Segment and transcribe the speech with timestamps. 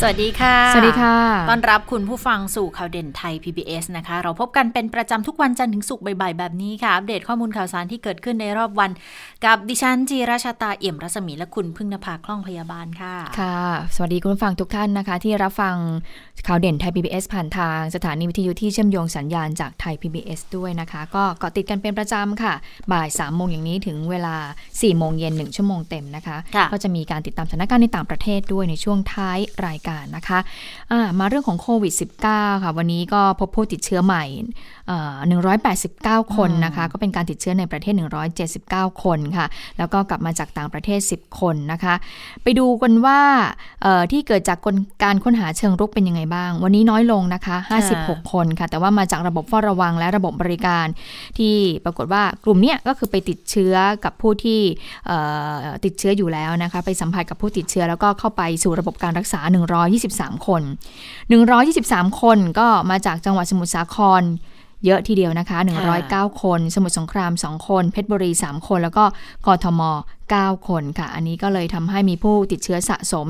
[0.00, 1.16] สวัสดีค่ะ สวัสดีค่ะ
[1.50, 8.90] ต้อนรับคุณผู้ฟังสู่ข่าวเด่นไทย PBS นะคะ เราพบกันเป็นประจำทุกวันจันทร์ถึงศุกร์บ่ายๆแบบนี้ค่ะ อัปเดตข้อมูลข่าวสารที่เกิดขึ้นในรอบวัน
[9.44, 13.58] กับดิฉันจีราชาตาเอี่ยมรัศมีและคุณพึ่งนภาคล่องพยาบาลค่ะ ค่ะ
[13.94, 15.76] สวัสดีคุณผู้ฟังทุกท่านนะคะ ที่รับฟัง
[16.46, 22.54] ข่าวเด่นไทย PBS ผ่านทางสถานีวิทยุที่เชื่อมโยงสัญญาณจากไทย PBS ด้วยนะคะ ก็เกาะติดกันเป็นประจำค่ะ
[22.92, 30.38] บ่าย3ามโมงอย่างนี้ถึงเวลา4ี่โมงเย็นหนึ่งชั่วโมงเต็มนะคะค่ะก็จะมีการติดตามสถานการณ์ในต่างประเทศด้วยในช่วงท้ายรายการนะคะ
[30.92, 31.92] อ่ามาเรื่องของโควิด
[32.28, 34.24] -19 ค่ะ วันนี้ก็พบผู้ติดเชื้อใหม่
[34.88, 35.16] เอ่อ
[35.74, 37.94] 189 คนนะคะ ก็เป็นการติดเชื้อในประเทศ
[38.48, 39.46] 179 คนค่ะ
[39.78, 41.94] แล้วก็กลับมาจากต่างประเทศ 10 คนนะคะ
[42.42, 43.20] ไปดูกันว่า
[43.82, 47.56] เอ่อที่เกิดจากกลการค้นหาเชิงรุกเป็นยังไงบ้าง วันนี้น้อยลงนะคะ
[47.94, 50.86] 56 คนค่ะ แต่ว่ามาจากระบบเฝ้าระวังและระบบบริการ
[51.38, 54.60] ที่ปรากฏว่ากลุ่มเนี้ยก็คือไปติดเชื้อกับผู้ที่
[55.06, 55.18] เอ่
[55.58, 59.40] อติดเชื้ออยู่แล้วนะคะ ไปสัมผัสกับผู้ติดเชื้อแล้วก็เข้าไปสู่ระบบการรักษา
[59.84, 60.62] 123 คน
[61.40, 64.22] 123 คนก็มาจากจังหวัดสมุทรสาคร
[64.84, 65.58] เยอะทีเดียวนะคะ
[66.00, 69.04] 109 คน สมุทรสงคราม 2 คน เพชรบุรี 3 คน แล้วก็
[69.46, 69.80] กทม
[70.24, 73.26] 9 คนค่ะ อันนี้ก็เลยทำให้มีผู้ติดเชื้อสะสม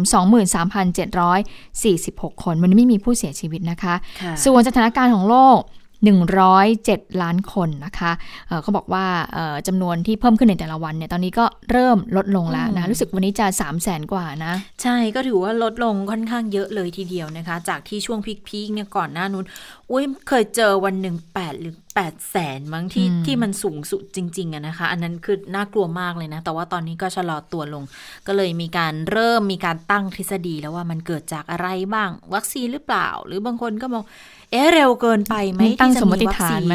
[1.21, 5.61] 23,746 คน มันไม่มีผู้เสียชีวิตนะคะค่ะส่วนสถานการณ์ของโลก
[6.03, 8.13] 107 ล้านคนนะคะ
[8.49, 19.45] เอ่อเขาบอกว่าเอ่อจำนวนที่เพิ่มขึ้นในแต่ละวันเนี่ย ตอนนี้ก็เริ่มลดลงแล้วนะ รู้สึกวันนี้จะ 3 0 0แสนกว่านะ ใช่ ก็ถือว่าลดลงค่อนข้างเยอะเลยทีเดียวนะคะ จากที่ช่วงpeak ๆเนี่ยก่อนหน้านู้น
[19.91, 27.85] อุ้ยเคยเจอวันหนึ่งแปดหรือ แปดแสนมั้งที่อืมที่มันสูงสุดจริง ๆอะนะคะ อันนั้นคือน่ากลัวมากเลยนะ แต่ว่าตอนนี้ก็ชะลอตัวลง
[28.27, 34.05] ก็เลยมีการเริ่มมีการตั้งทฤษฎีแล้วว่ามันเกิดจากอะไรบ้าง วัคซีนหรือเปล่า หรือบางคนก็มอง
[34.51, 36.75] เอ๊ะเร็วเกินไปไหมมีตั้งที่จะตั้งสมมติฐานวัคซีนไหม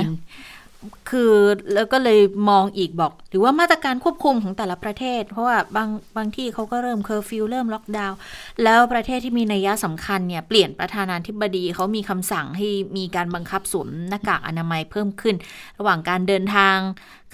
[1.10, 1.34] คือ
[1.74, 2.20] แล้วก็เลย
[2.50, 8.18] มองอีกบอก หรือว่ามาตรการควบคุมของแต่ละประเทศ เพราะว่าบางบางที่เขาก็เริ่มเคอร์ฟิวเริ่มล็อกดาวน์
[8.64, 15.36] แล้วประเทศที่มีนัยยะสำคัญเนี่ยเปลี่ยนประธานาธิบดีเขามีคำสั่งให้มีการบังคับสวมหน้ากากอนามัยเพิ่มขึ้น
[15.80, 16.78] ระหว่างการเดินทาง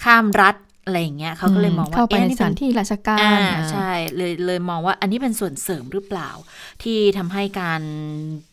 [0.04, 0.54] ข้ามรัฐ
[0.88, 6.30] อะไรอย่างเงี้ยเขาก็เลยมองว่าเข้าไปอ๊ะในนี่สเป็ถานที่ราชการอ่าอ่าใช่เลยเลยมองว่าอันนี้เป็นส่วนเสริมหรือเปล่า
[6.82, 7.82] ที่ทำให้การ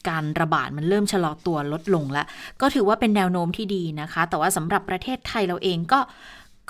[0.09, 2.25] การระบาดมันเริ่มชะลอตัวลดลงแล้ว
[2.61, 5.99] ก็ถือว่าเป็นแนวโน้มที่ดีนะคะ แต่ว่าสำหรับประเทศไทยเราเองก็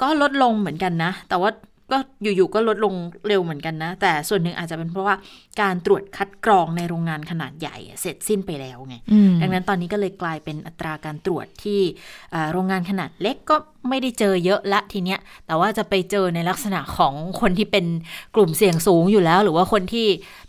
[0.01, 1.49] ก็ลดลงเหมือนกันนะ แต่ว่า
[1.91, 1.97] ก็
[2.35, 2.93] อยู่ๆก็ลดลง
[3.27, 5.15] เร็วเหมือนกันนะ แต่ส่วนหนึ่งอาจจะเป็นเพราะว่า
[5.61, 11.79] การตรวจคัดกรองในโรงงานขนาดใหญ่อะเสร็จสิ้นไปแล้วไงอืมดังนั้นตอนนี้ก็เลยกลายเป็นอัตราการตรวจที่
[12.31, 13.55] เอ่อโรงงานขนาดเล็กก็
[13.89, 17.85] ไม่ได้เจอเยอะละทีเนี้ย แต่ว่าจะไปเจอในลักษณะของคนที่เป็น
[18.35, 20.07] กลุ่มเสี่ยงสูงอยู่แล้ว หรือว่าคนที่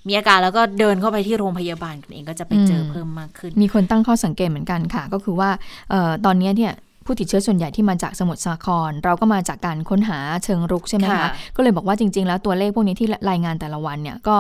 [0.09, 5.51] มีอาการแล้วก็เดินเข้าไปที่โรงพยาบาลกันเองก็จะไปเจออืมเพิ่มมากขึ้น มีคนตั้งข้อสังเกตเหมือนกันค่ะ ก็คือว่า
[5.91, 6.73] เอ่อตอนนี้เนี่ย
[7.07, 14.37] ผู้ติดเชื้อส่วนใหญ่ที่มาจากสมุทรสาคร เราก็มาจากการค้นหาเชิงรุกใช่ไหมคะค่ะก็เลยบอกว่าจริง ๆ แล้วตัวเลขพวกนี้ที่รายงานแต่ละวันเนี่ยก็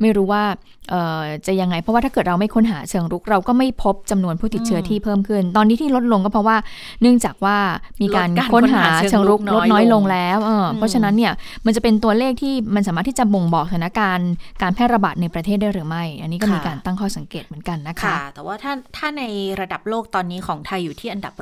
[0.00, 0.42] ไม่รู้ว่า
[0.90, 6.56] เอ่อจะยังไง เพราะว่าถ้าเกิดเราไม่ค้นหาเชิงรุก เราก็ไม่พบจำนวนผู้ติดเชื้อที่เพิ่มขึ้น ตอนนี้ที่ลดลงก็เพราะว่า
[7.02, 7.56] เนื่องจากว่า
[8.02, 11.32] มีการลดการค้นหาค้นหาเชิเชิงงรุรุกกน้ลอยดน้อยลลงงแล้วเออเพราะฉะนั้นเนี่ย
[11.66, 14.30] มันจะเป็นตัวเลขที่มันสามารถที่จะบ่งบอกสถานการณ์
[14.62, 19.22] การแพร่ระบาดในประเทศได้หรือไม่ อันนี้ก็มีค่ะการตั้งข้อสังเกตเหมือนกันนะคะค่ะแต่ว่าถ้าถ้าใน
[19.60, 21.34] ระดับโลกตอนนี้ของไทยอยู่ที่อันดับ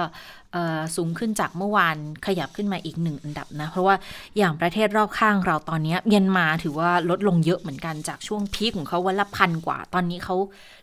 [0.53, 3.95] เอ่อสูงขึ้นจากเมื่อวานขยับขึ้นมาอีกหนึ่งอันดับนะ เพราะว่า
[4.37, 10.35] อย่างประเทศรอบข้างเราตอนนี้เมียนมาถือว่าลดลงเยอะเหมือนกันจากช่วงพีคของเขาวันละพันกว่า ตอนนี้เขา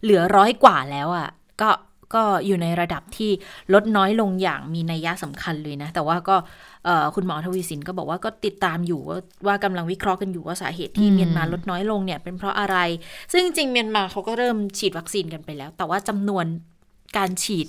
[0.02, 1.28] เหลือร้อยกว่าแล้วอะ่ะ
[1.62, 1.70] ก็
[2.14, 3.30] ก็อยู่ในระดับที่
[3.74, 6.36] ลดน้อยลงอย่างมีนัยยะสำคัญเลยนะ แต่ว่าก็
[6.84, 12.76] เอ่อคุณหมอทวีสินก็บอกว่าก็ติดตามอยู่ว่าว่ากำลังวิเคราะห์กันอยู่ว่าสาเหตุที่อืมเมียนมาลดน้อยลงเนี่ยเป็นเพราะอะไร
[13.32, 16.44] ซึ่งจริงๆเมียนมาเขาก็เริ่มฉีดวัคซีนกันไปแล้ว แต่ว่าจำนวน
[17.16, 17.66] การฉีด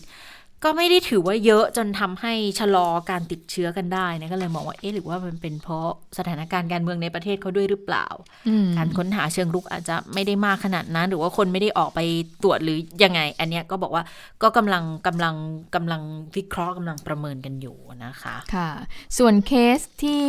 [0.63, 5.87] ก็ไม่ได้ถือว่าเยอะจนทำให้ชะลอการติดเชื้อกันได้นะก็เลยมองว่าเอ๊ะหรือว่ามันเป็นเพราะ
[6.17, 8.05] สถานการณ์การเมืองในประเทศเขาด้วยหรือเปล่า
[8.47, 11.99] อืมการค้นหาเชิงรุกอาจจะไม่ได้มากขนาดนั้น หรือว่าคนไม่ได้ออกไป
[12.43, 14.03] ตรวจหรือยังไง อันเนี้ยก็บอกว่า
[14.43, 15.35] ก็กำลังกำลัง
[15.75, 16.01] กำลัง
[16.35, 18.69] วิเคราะห์กำลังประเมินกันอยู่นะคะค่ะ
[19.17, 20.23] ส่วนเคสที่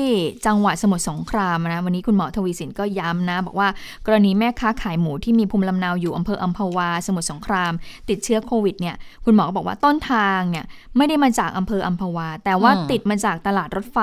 [0.47, 3.69] จังหวัดสมุทรสงครามนะวันนี้คุณหมอทวีสินก็ย้ำนะ บอกว่า
[4.07, 7.73] กรณีแม่ค้าขายหมูที่มีภูมิลำเนาอยู่อำเภออัมพวาสมุทรสงคราม
[8.11, 10.16] ติดเชื้อโควิดเนี่ยคุณหมอก็บอกว่าต้นทาง
[10.51, 10.67] เนี่ย
[10.97, 13.99] ไม่ได้มาจากอำเภออัมพวา แต่ว่าอืมติดมาจากตลาดรถไฟ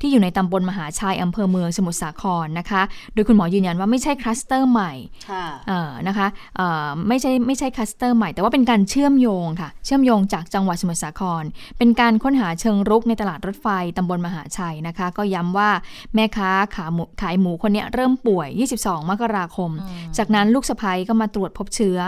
[0.00, 2.82] ที่อยู่ในตำบลมหาชัยอำเภอเมืองสมุทรสาครนะคะ
[3.14, 4.92] โดยคุณหมอยืนยันว่าไม่ใช่คลัสเตอร์ใหม่
[5.30, 6.26] ค่ะเอ่อนะคะ
[6.56, 11.44] เอ่อไม่ใช่ไม่ใช่คลัสเตอร์ใหม่ แต่ว่าเป็นการเชื่อมโยงค่ะ เชื่อมโยงจากจังหวัดสมุทรสาคร
[11.78, 15.70] เป็นการค้นหาเชิงรุกในตลาดรถไฟตำบลมหาชัยนะคะ ก็ย้ำว่า
[16.14, 18.48] แม่ค้าขาหมูขายหมูคนเนี้ยเริ่มป่วย
[18.80, 19.70] 22 มกราคม
[20.18, 21.98] จากนั้นลูกสะพ้ยก็มาตรวจพบเชื้อ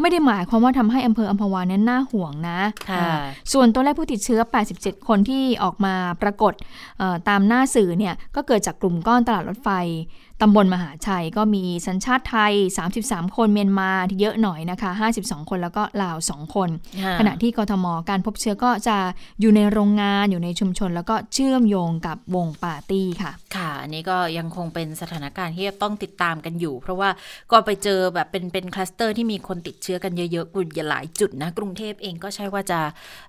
[0.00, 2.60] ไม่ได้หมายความว่าทำให้อำเภออัมพวานั้นน่าห่วงนะ
[2.90, 3.20] ค่ะอ่า
[3.52, 4.40] ส่วนตัวเลขผู้ติดเชื้อ
[4.74, 6.52] 87 คนที่ออกมาปรากฏ
[6.98, 9.70] เอ่อตามหน้าสื่อเนี่ยก็เกิดจากกลุ่มก้อนตลาดรถไฟ
[10.42, 12.54] ตำบลมหาชัยก็มีสัญชาติไทย
[12.94, 14.90] 33 คนเมียนมาที่เยอะหน่อยนะคะ
[15.20, 16.68] 52 คนแล้วก็ลาว 2 คน
[17.04, 18.96] ค่ะขณะที่กทมการพบเชื้อก็จะ
[19.40, 27.10] อยู่ในโรงงานอยู่ในชุมชน แล้วก็เชื่อมโยงกับวงปาร์ตี้ค่ะ ค่ะ อันนี้ก็ยังคงเป็นสถานการณ์ที่ต้องติดตามกันอยู่ เพราะว่า
[27.50, 32.80] ก็ไปเจอแบบเป็นเป็นคลัสเตอร์ที่มีคนติดเชื้อกันเยอะๆกุ่นหลายจุดนะกรุงเทพเองก็ใช่ว่าจะ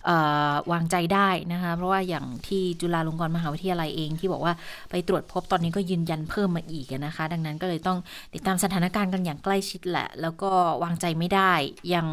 [0.05, 0.17] เอ่
[0.49, 4.53] อวางใจได้นะคะเพราะว่าอย่างที่จุฬาลงกรณ์มหาวิทยาลัยเองที่บอกว่า
[4.89, 7.97] ไปตรวจพบตอนนี้ก็ยืนยันเพิ่มมาอีกนะคะ ดังนั้นก็เลยต้อง
[8.33, 10.51] ติดตามสถานการณ์กันอย่างใกล้ชิดแหละ แล้วก็
[10.83, 11.53] วางใจไม่ได้
[11.93, 12.07] ยัง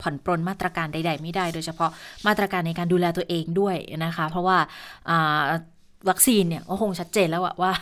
[0.00, 1.90] ผ่อนปรนมาตรการใด ๆ ไม่ได้ โดยเฉพาะ
[2.26, 4.58] มาตรการในการดูแลตัวเองด้วยนะคะ เพราะว่า
[6.08, 7.72] วัคซีนเนี่ยก็คงชัดเจนแล้วว่า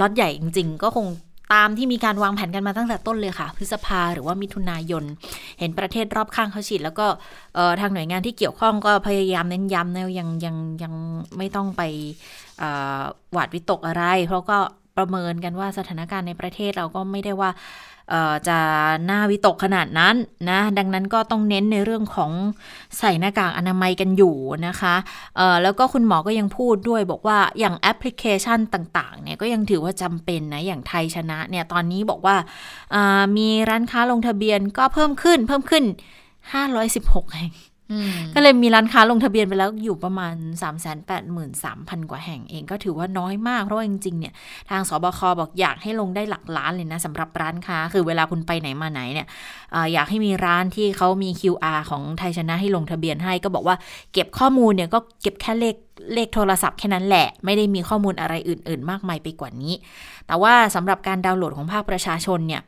[0.00, 1.06] ล็อตใหญ่จริง ๆ ก็คง
[1.54, 5.04] ตามที่มีการวางแผนกันมาตั้งแต่ต้นเลยค่ะ พฤษภาหรือว่ามิถุนายน
[5.58, 7.06] เห็นประเทศรอบข้างเขาฉีด แล้วก็
[7.80, 10.92] ทางหน่วยงานที่เกี่ยวข้องก็พยายามเน้นย้ำนะยังยังยัง
[11.36, 11.82] ไม่ต้องไป
[13.32, 14.58] หวาดวิตกอะไร เพราะก็
[14.98, 17.50] ประเมินกันว่าสถานการณ์ในประเทศเราก็ไม่ได้ว่า
[18.48, 18.58] จะ
[19.10, 20.14] น่าวิตกขนาดนั้น
[20.50, 22.30] นะ ดังนั้นก็ต้องเน้นในเรื่องของ
[22.98, 24.36] ใส่หน้ากากอนามัยกันอยู่
[24.66, 24.94] นะคะ
[25.62, 32.36] แล้วก็คุณหมอก็ยังพูดด้วยบอกว่าอย่างแอปพลิเคชันต่างๆเนี่ยก็ยังถือว่าจำเป็นนะ อย่างไทยชนะเนี่ยตอนนี้บอกว่า
[32.94, 35.84] อ่ามีร้านค้าลงทะเบียนก็เพิ่มขึ้นเพิ่มขึ้น
[36.58, 37.52] 516 แห่ง
[38.34, 40.34] ก็เลยมีร้านค้าลงทะเบียนไปแล้วอยู่ประมาณ
[41.22, 44.34] 383,000 กว่าแห่งเองก็ถือว่าน้อยมาก เพราะว่าจริงๆเนี่ย
[44.70, 49.26] ทางสบคบอกอยากให้ลงได้หลักล้านเลยนะสำหรับร้านค้า คือเวลาคุณไปไหนมาไหนเนี่ย
[49.92, 53.76] อยากให้มีร้านที่เขามี QR ของไทยชนะให้ลงทะเบียนให้ก็บอกว่า
[54.12, 55.76] เก็บข้อมูลเนี่ยก็เก็บแค่เลข
[56.14, 59.74] เลขโทรศัพท์แค่นั้นแหละ ไม่ได้มีข้อมูลอะไรอื่น ๆ มากมายไปกว่านี้
[60.26, 62.62] แต่ว่าสำหรับการดาวน์โหลดของภาคประชาชนเนี่ย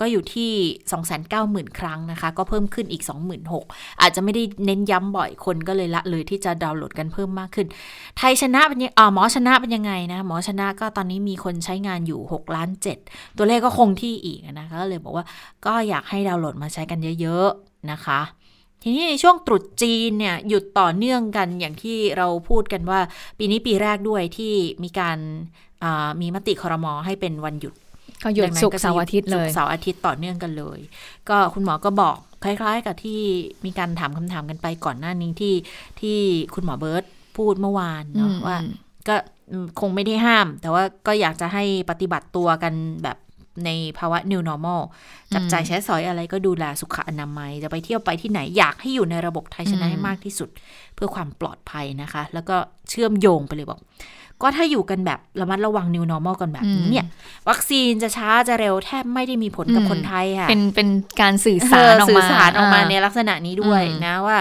[0.00, 0.50] ก็อยู่ที่
[1.14, 3.02] 290,000 ครั้งนะคะ ก็เพิ่มขึ้นอีก
[3.52, 7.66] 26,000 อาจจะไม่ได้เน้นย้ำบ่อยคนก็เลยละเลยที่จะดาวน์โหลดกันเพิ่มมากขึ้น
[8.18, 12.70] ไทยชนะเป็นยังหมอชนะเป็นยังไงนะ หมอชนะก็ตอนนี้มีคนใช้งานอยู่6ล้าน
[13.04, 15.24] 7ตัวเลขก็คงที่อีกนะคะก็เลยบอกว่า
[15.66, 18.20] ก็อยากให้ดาวน์โหลดมาใช้กันเยอะ ๆ นะคะ
[18.82, 23.00] ทีนี้ในช่วงตรุษจีนเนี่ยหยุดต่อเนื่องกันอย่างที่เราพูดกันว่า
[23.38, 24.52] ปีนี้ปีแรกด้วยที่
[24.82, 25.18] มีการ
[26.20, 27.74] มีมติครมให้เป็นวันหยุด
[28.24, 30.78] ก็หยุดดังนั้นศุกร์เสาร์อาทิตย์เลยศุกร์เสาร์อาทิตย์ต่อเนื่องกันเลย
[31.28, 33.20] ก็คุณหมอก็บอกคล้ายๆ กับที่
[33.64, 35.54] มีการถามคำถามกันไปก่อนหน้านี้ที่
[36.00, 36.18] ที่
[36.54, 37.04] คุณหมอเบิร์ต
[37.36, 38.74] พูดเมื่อวานเนาะอืมว่าอืม
[39.08, 39.16] ก็
[39.80, 43.16] คงไม่ได้ห้าม แต่ว่าก็อยากจะให้ปฏิบัติตัวกันแบบ
[43.64, 44.80] ในภาวะ new normal
[45.34, 50.48] จับจ่ายใช้สอยอะไรก็ดูแลสุขอนามัย จะไปเที่ยวไปที่ไหนอยากให้อยู่ในระบบไทยชนะให้มากที่สุด
[50.94, 52.56] เพื่อความปลอดภัยนะคะ แล้วก็
[52.88, 53.80] เชื่อมโยงไปเลยบอก
[54.42, 57.06] ก็ถ้าอยู่กันแบบระมัดระวัง new normal กันแบบนี้เนี่ย
[57.48, 60.88] วัคซีนจะช้าจะเร็วแทบไม่ได้มีผลกับอืมคนไทยค่ะเป็นเป็น
[61.20, 64.38] การสื่อสารออกสื่มาอสารออกมาเในลักษณะนี้ด้วยอืมนะว่า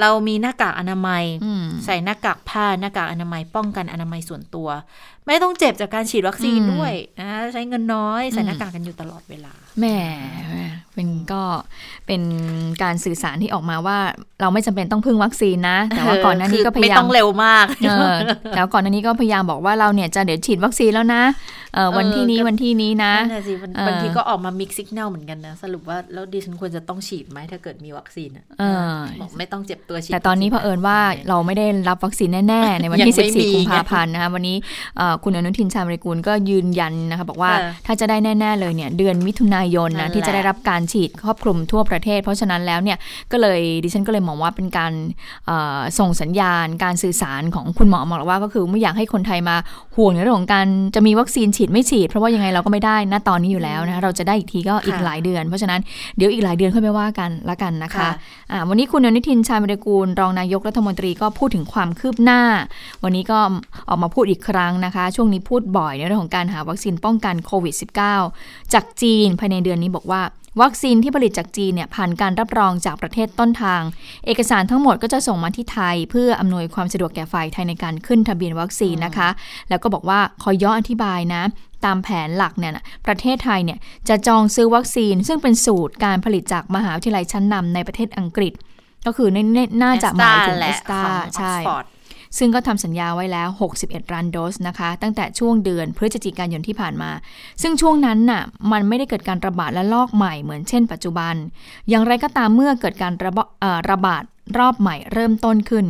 [0.00, 4.68] เรามีหน้ากากอนามัยอืมใส่หน้ากากผ้าหน้ากากอนามัยป้องกันอนามัยส่วนตัว
[5.26, 9.86] ไม่ต้องเจ็บจากการฉีดวัคซีนอืมด้วยนะใช้เงินน้อยใส่อืมหน้ากากกันอยู่ตลอดเวลาแหม
[10.94, 11.42] เป็นก็
[12.06, 12.22] เป็น
[12.82, 13.98] การสื่อสารที่ออกมาว่า
[14.40, 18.16] เราไม่จำเป็นต้องพึ่งวัคซีนนะ แต่ว่าก่อนหน้านี้ก็พยายามไม่ต้องเร็วมากเออ
[18.56, 21.22] แล้วก่อนหน้านี้ก็พยายามบอกว่าเราเนี่ยจะเดี๋ยวฉีดวัคซีนแล้วนะ
[21.74, 30.98] เออวันที่นี้เออก็วันที่นี้นะนั่นแหละสิมันเออบางทีก็ออกมา mix signal เหมือนกันนะสรุปว่าแล้วดิฉันควรจะต้องฉีดไหมถ้าเกิดมีวัคซีนอะเออบอกไม่ต้องเจ็บตัวฉีดแต่ตอนนี้เผอิญว่า
[31.28, 34.56] เราไม่ได้รับวัคซีนแน่ ๆ ในวันที่ยังไม่มี14 กุมภาพันธ์นะคะวันนี้
[34.96, 42.98] เอ่อคุณอนุทินชาญวิริกูลก็ยืนยันนะคะบอกว่าค่ะถ้าจะได้แน่ ๆ เลยเนี่ยเดือนมิถุนายนนั่นะนแหละที่จะได้รับการฉีดครอบคลุมทั่วประเทศ เพราะฉะนั้นแล้วเนี่ย
[43.32, 44.92] ก็เลยดิฉันก็เลยมองว่าเป็นการ
[45.46, 49.56] เอ่อส่งสัญญาณการสื่อสารของคุณหมอบอกว่าก็คือไม่อยากให้คนไทยมา
[49.96, 55.80] ห่วงในเรื่องของการจะมีวัคซีนฉีดไม่ฉีด เพราะว่ายังไงเราก็ไม่ได้ณตอนนี้อยู่แล้วนะคะเราจะได้อีกทีก็อีกค่ะหลายเดือน เพราะฉะนั้น
[56.16, 58.10] เดี๋ยวอีกหลายเดือนค่อยไปว่ากันละกันนะคะค่ะ
[58.52, 62.40] อ่าวันนี้คุณอนุทินชาญวิรกูลรองนายกรัฐมนตรีก็พูดถึงความคืบหน้า
[63.04, 63.38] วันนี้ก็
[63.88, 67.74] ออกมาพูดอีกครั้งนะคะช่วงนี้พูดบ่อยในเรื่องของการหาวัคซีนป้องกันโควิด
[68.20, 70.22] -19 จากจีนภายในเดือนนี้บอกว่า
[70.62, 73.82] วัคซีนที่ผลิตจากจีนเนี่ยผ่านการรับรองจากประเทศต้นทาง
[74.26, 79.28] เอกสารทั้งหมดก็จะส่งมาที่ไทย เพื่ออำนวยความสะดวกแก่ฝ่ายไทยในการขึ้นทะเบียนวัคซีนนะคะ
[79.68, 81.42] แล้วก็บอกว่าขอย้อนอธิบายนะ
[81.84, 83.78] ตามแผนหลักเนี่ยนะประเทศไทยเนี่ย
[84.08, 88.52] จะจองซื้อวัคซีน ซึ่งเป็นสูตรการผลิตจากมหาวิทยาลัยชั้นนำในประเทศอังกฤษ
[89.06, 91.84] ก็คือในในน่าจะหมายถึงแหเอละสตาของใช่ Oxford
[92.38, 93.48] ซึ่งก็ทำสัญญาไว้แล้ว
[93.80, 97.10] 61ล้านโดสนะคะ ตั้งแต่ช่วงเดือนพฤศจิกายนที่ผ่านมา
[97.62, 101.34] ซึ่งช่วงนั้นน่ะมันไม่ได้เกิดการระบาดและลอกใหม่เหมือนเช่นปัจจุบัน
[101.88, 103.32] อย่างไรก็ตามเมื่อเกิดการระ
[103.90, 104.22] ระบาด
[104.58, 105.86] รอบใหม่เริ่มต้นขึ้น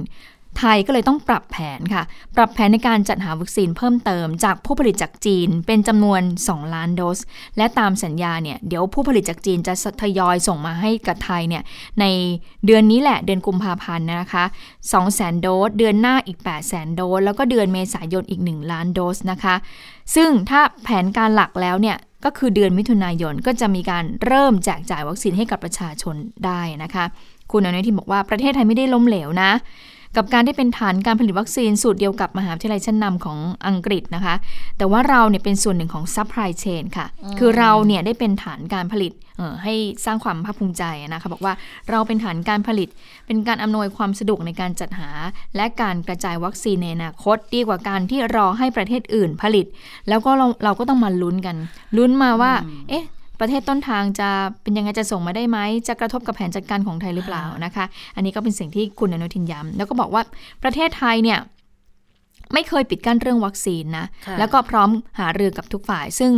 [0.58, 2.02] ไทยก็เลยต้องปรับแผนค่ะ
[2.36, 7.18] ปรับแผนในการจัดหาวัคซีนเพิ่มเติม จากผู้ผลิตจากจีนเป็นจำนวน 2 ล้านโดส
[7.56, 11.62] และตามสัญญาเนี่ยเดี๋ยวผู้ผลิตจากจีนจะทยอยส่งมาให้กับไทยเนี่ย
[12.00, 12.04] ใน
[12.66, 18.72] เดือนนี้แหละเดือนกุมภาพันธ์นะคะ2 0 0 0 0 0 โดส เดือนหน้าอีก 8 0 0 0 0 0โดส แล้วก็เดือนเมษายนอีก 1
[18.72, 19.54] ล้านโดสนะคะ
[20.14, 26.16] ซึ่งถ้าแผนการหลักแล้วเนี่ยก็คือเดือนมิถุนายนก็จะมีการเริ่มแจกจ่ายวัคซีนให้กับประชาชน
[26.46, 27.04] ได้นะคะ
[27.52, 29.50] คุณอนุทินบอกว่าประเทศไทยไม่ได้ล้มเหลวนะ
[30.16, 34.34] กับการได้เป็นฐานการผลิตวัคซีนสูตรเดียวกับมหาวิทยาลัยชั้นนำของอังกฤษนะคะ
[34.78, 37.06] แต่ว่าเราเนี่ยเป็นส่วนหนึ่งของ supply chain ค่ะ
[37.38, 39.12] คือเราเนี่ยได้เป็นฐานการผลิต
[39.64, 41.54] ให้สร้างความภาคภูมิใจนะคะบอกว่า
[41.90, 42.88] เราเป็นฐานการผลิต
[43.26, 45.10] เป็นการอำนวยความสะดวกในการจัดหา
[45.56, 49.66] และการกระจายวัคซีนในอนาคตดีกว่าการที่รอให้ประเทศอื่นผลิต
[50.08, 51.56] แล้วก็เราเราก็ต้องมาลุ้นกัน
[51.96, 52.52] ลุ้นมาว่า
[52.88, 53.04] เอ๊ะ
[53.40, 54.28] ประเทศต้นทางจะ
[54.62, 55.58] เป็นยังไงจะส่งมาได้ไหม
[55.88, 57.84] จะกระทบกับแผนจัดการของไทยหรือเปล่านะคะ
[58.16, 60.22] อันนี้ก็เป็นสิ่งที่คุณอนุทินย้ำแล้วก็บอกว่า
[60.62, 61.40] ประเทศไทยเนี่ย
[62.54, 64.06] ไม่เคยปิดกั้นเรื่องวัคซีนนะ
[64.38, 66.32] แล้วก็พร้อมหารือกับทุกฝ่าย ซึ่ง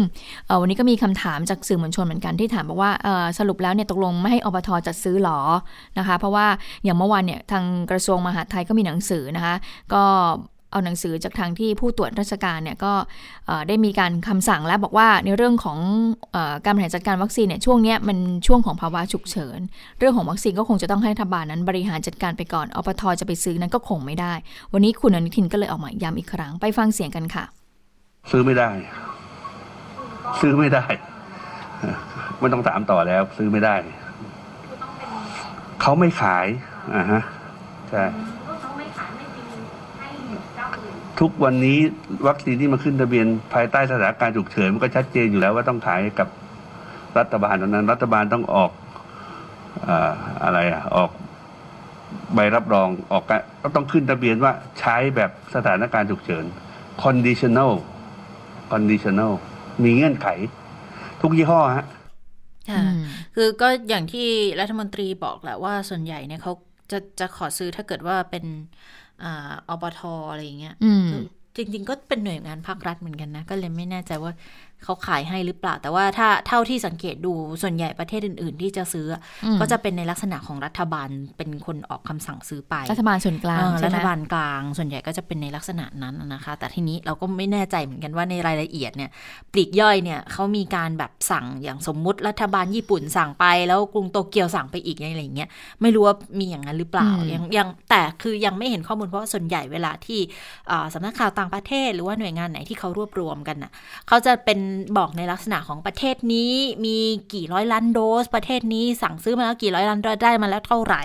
[0.61, 2.91] วันนี้ก็มีคำถามจากสื่อมวลชนเหมือนกันที่ถามบอกว่า
[3.39, 5.39] สรุปแล้วเนี่ยตกลงไม่ให้อบทจัดซื้อหรอ
[5.99, 6.47] นะคะ เพราะว่า
[6.85, 9.55] อย่างเมื่อวานเนี่ยทางกระทรวงมหาดไทยก็มีหนังสือนะคะ
[9.93, 10.03] ก็
[10.75, 12.93] เอาหนังสือจากทางที่ผู้ตรวจราชการเนี่ยก็
[13.69, 15.79] ได้มีการคำสั่งแล้วบอกว่าในเรื่องของ
[16.35, 19.59] อการบริหารจัดการวัคซีนเนี่ยช่วงนี้มันช่วงของภาวะฉุกเฉิน
[19.99, 24.35] เรื่องของวัคซีนก็คงจะต้องให้รัฐบาลนั้นบริหารจัดการไปก่อนอปทจะไปซื้อนั้นก็คงไม่ได้
[24.73, 27.45] วันนี้คุณอนุทินก็เลยออกมาย้ำอีกครั้งไปฟังเสียงกันค่ะ
[28.31, 28.71] ซื้อไม่ได้
[30.41, 30.85] ซื้อไม่ได้
[32.41, 33.77] ไม่ต้องถามต่อแล้ว ซื้อไม่ได้
[35.83, 36.47] เขาไม่ขาย
[36.97, 37.23] อ่าฮะ
[37.91, 38.03] ใช่
[41.21, 41.79] ทุกวันนี้
[42.27, 46.29] วัคซีนที่มาขึ้นทะเบียนภายใต้สถานการณ์ฉุกเฉินมันก็ชัดเจนอยู่แล้วว่าต้องขายกับ
[47.19, 48.71] รัฐบาลตอนนั้น รัฐบาลต้องออก
[50.45, 51.11] อะไรอะออก
[52.35, 53.25] ใบรับรองออก
[53.63, 56.45] ก็ต้องขึ้นทะเบียนว่าใช้แบบสถานการณ์ฉุกเฉิน
[57.05, 57.73] conditional
[58.73, 59.33] conditional
[59.85, 60.29] มีเงื่อนไข
[61.23, 61.87] ทุกยี่ห้อฮะ
[63.35, 64.29] คือก็อย่างที่
[64.61, 66.53] รัฐมนตรีบอกแหละว่าส่วนใหญ่เนี่ยเขา
[66.91, 68.45] จะจะขอซื้อถ้าเกิดว่าเป็น
[69.69, 70.01] อปท
[70.31, 70.75] อะไรอย่างเงี้ย
[71.57, 74.33] จริง ๆ ก็เป็นหน่วยงานภาครัฐเหมือนกันนะ ก็เลยไม่แน่ใจว่า
[74.85, 79.07] เขาขายให้หรือเปล่า แต่ว่าถ้าเท่าที่สังเกตดูส่วนใหญ่ประเทศอื่น ๆ ที่จะซื้อ
[79.61, 89.11] ก็จะเป็นในลักษณะของรัฐบาลเป็นคนออกคำสั่งซื้อไป รัฐบาลส่วนกลางรัฐบาลกลาง ส่วนใหญ่ก็จะเป็นในลักษณะนั้นนะคะ แต่ทีนี้เราก็ไม่แน่ใจเหมือนกันว่าในรายละเอียดเนี่ย
[89.53, 95.49] ปลีกย่อยเนี่ยเขามีการแบบสั่งอย่างสมมุติรัฐบาลญี่ปุ่นสั่งไป แล้วกรุงโตเกียวสั่งไปอีกอะไรอย่างเงี้ย
[95.83, 100.21] ไม่รู้ว่ามีอย่างนั้นหรือเปล่ายังยังแต่คือยังไม่เห็นข้อมูลเพราะว่าส่วนใหญ่เวลาที่
[100.95, 103.73] สำนักข่าวต่างประเทศ หรือว่าหน่วยงานไหนที่เขารวบรวมกันน่ะ
[104.09, 104.59] เขาจะเป็น
[104.99, 106.53] บอกในลักษณะณะของประเทศนี้
[106.85, 106.97] มี
[107.35, 111.03] กี่ร้อยล้านโดส ประเทศนี้สั่งซื้อมาแล้วกี่ร้อยล้านโดสได้มาแล้วเท่าไหร่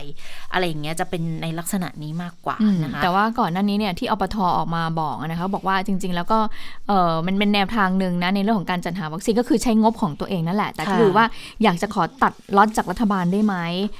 [0.54, 6.40] อะไรอย่างเงี้ยจะเป็นในลักษณะนี้มากกว่านะคะแต่ว่าก่อนหน้านี้เนี่ยที่อปทออกมาบอกนะคะบอกว่าจริง ๆ แล้วก็
[6.88, 11.26] เออมันเป็นแนวทางหนึ่งนะในเรื่องของการจัดหาวัคซีนก็คือใช้งบของตัวเองนั่นแหละ แต่คือว่า
[11.64, 13.56] อยากจะขอตัดล็อตจากรัฐบาลได้ไหม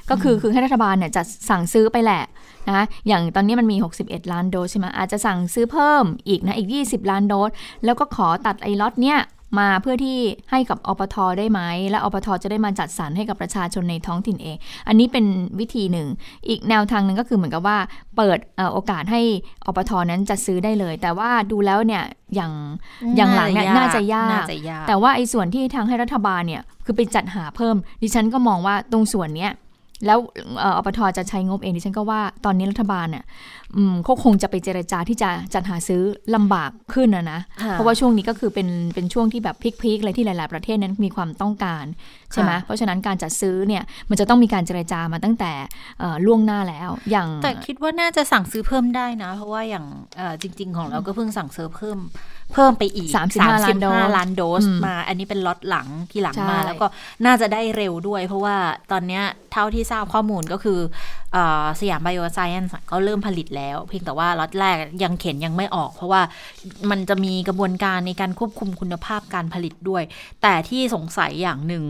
[0.10, 2.24] ก็คือคือให้รัฐบาลเนี่ยจะสั่งซื้อไปแหละ
[2.70, 7.52] นะอย่างตอนนี้มันมี 61 ล้านโดสใช่ไหมอาจจะสั่งซื้อเพิ่มอีกนะอีก 20 ล้านโดส
[7.86, 9.20] แล้วก็ขอตัดไอ้ล็อตเนี้ย
[9.58, 10.18] มาเพื่อที่
[10.52, 15.26] ให้กับอปทได้ไหม และอปทจะได้มาจัดสรรให้กับประชาชนในท้องถิ่นเอง อันนี้เป็น
[15.60, 16.08] วิธีหนึ่ง
[16.48, 17.78] อีกแนวทางหนึ่งก็คือเหมือนกับว่า
[18.18, 18.40] เปิด
[18.74, 19.22] โอกาสให้
[19.66, 22.04] อปทนั้นจะซื้อได้เลย แต่ว่าดูแล้วเนี่ย
[22.36, 22.54] อย่าง
[23.18, 24.42] อย่างหลังเนี่ยน่าจะยาก
[24.88, 29.52] แต่ว่าไอ้ส่วนที่ทางให้รัฐบาลเนี่ยคือไปจัดหาเพิ่ม ดิฉันก็มองว่าตรงส่วนเนี้ย
[30.06, 30.20] แล้ว
[30.62, 33.26] อปทจะใช้งบเองดิฉันก็ว่าตอนนี้รัฐบาลเนี่ย
[34.04, 36.02] เขาคงจะไปเจรจาที่จะจัดหาซื้อ
[36.36, 37.40] ลำบากขึ้นนะนะ
[37.72, 41.86] เพราะว่าช่วงนี้ก็คือเป็นเป็นช่วงที่แบบพีคๆเลยที่หลาย ๆ ประเทศนั้นมีความต้องการ
[42.34, 45.52] ใช่ไหมเพราะฉะนั้นการจัดซื้อเนี่ยมันจะต้องมีการเจรจามาตั้งแต่
[46.26, 49.86] ล่วงหน้าแล้ว อย่างแต่คิดว่าน่าจะสั่งซื้อเพิ่มได้นะ เพราะว่าอย่าง
[50.42, 51.98] จริง ๆ ของเราก็เพิ่งสั่งซื้อเพิ่ม
[52.54, 53.64] เพิ่มไปอีก 35
[54.16, 56.88] ล้านโดสมา อันนี้เป็นล็อตหลังที่หลังมา แล้วก็
[57.26, 58.56] น่าจะได้เร็วด้วย เพราะว่า
[58.92, 59.22] ตอนนี้
[59.54, 60.80] เท่าที่ทราบข้อมูลก็คือ
[61.80, 66.22] สยามไบโอไซเอนซ์ก็เริ่มผลิตแล้ว เพียงแต่ว่าล็อตแรกยังเข็นยังไม่ออก เพราะว่า
[66.90, 70.04] มันจะมีกระบวนการในการควบคุมคุณภาพการผลิตด้วย
[70.42, 71.84] แต่ที่สงสัยอย่างหนึ่ง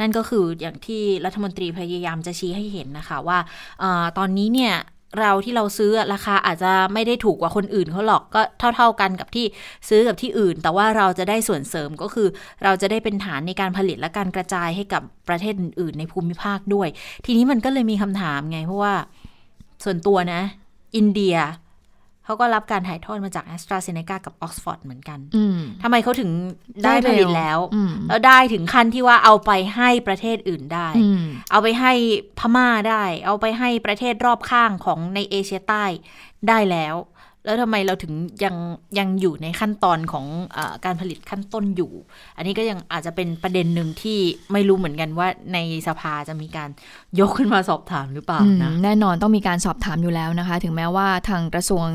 [0.00, 3.38] นั่นก็คืออย่างที่รัฐมนตรีพยายามจะชี้ให้เห็นนะคะว่า
[3.82, 3.84] อ
[4.18, 4.74] ตอนนี้เนี่ย
[5.20, 8.42] เราที่เราซื้อราคาอาจจะไม่ได้ถูกกว่าคนอื่นเขาหรอกก็
[8.76, 9.46] เท่า ๆกันกับที่
[9.88, 12.28] ซื้อกับที่อื่น แต่ว่าเราจะได้ส่วนเสริมก็คือ
[12.64, 16.88] เราจะได้เป็นฐานในการผลิตและการกระจายให้กับประเทศอื่นในภูมิภาคด้วย
[17.26, 18.94] ทีนี้มันก็เลยมีคำถามไงเพราะว่า
[19.84, 20.40] ส่วนตัวนะ
[20.96, 21.36] อินเดีย
[22.24, 26.30] เขาก็รับการถ่ายทอดมาจาก a s t r a z เซ e c a กับ Oxford เหมือนกันอืมทำไมเขาถึง
[26.84, 31.92] ได้ผลิตแล้วอืมแล้วได้ถึงขั้นที่ว่าเอาไปให้ประเทศอื่นได้อืมเอาไปให้
[32.38, 35.84] พม่าได้ เอาไปให้ประเทศรอบข้างของในเอเชียใต้
[36.48, 36.94] ได้แล้ว
[37.44, 38.12] แล้วทำไมเราถึง
[38.44, 38.56] ยัง
[38.98, 41.92] ยังอยู่ในขั้นตอนของอการผลิตขั้นต้นอยู่
[42.36, 44.18] อันนี้ก็ยังอาจจะเป็นประเด็นหนึ่งที่
[44.52, 45.58] ไม่รู้เหมือนกันว่าใน
[45.88, 46.70] สภาจะมีการ
[47.20, 51.86] ยกขึ้นมาสอบถามหรือเปล่านะแน่นอนต้องมีการสอบถามอยู่แล้วนะคะ ถึงแม้ว่าทางกระทรวง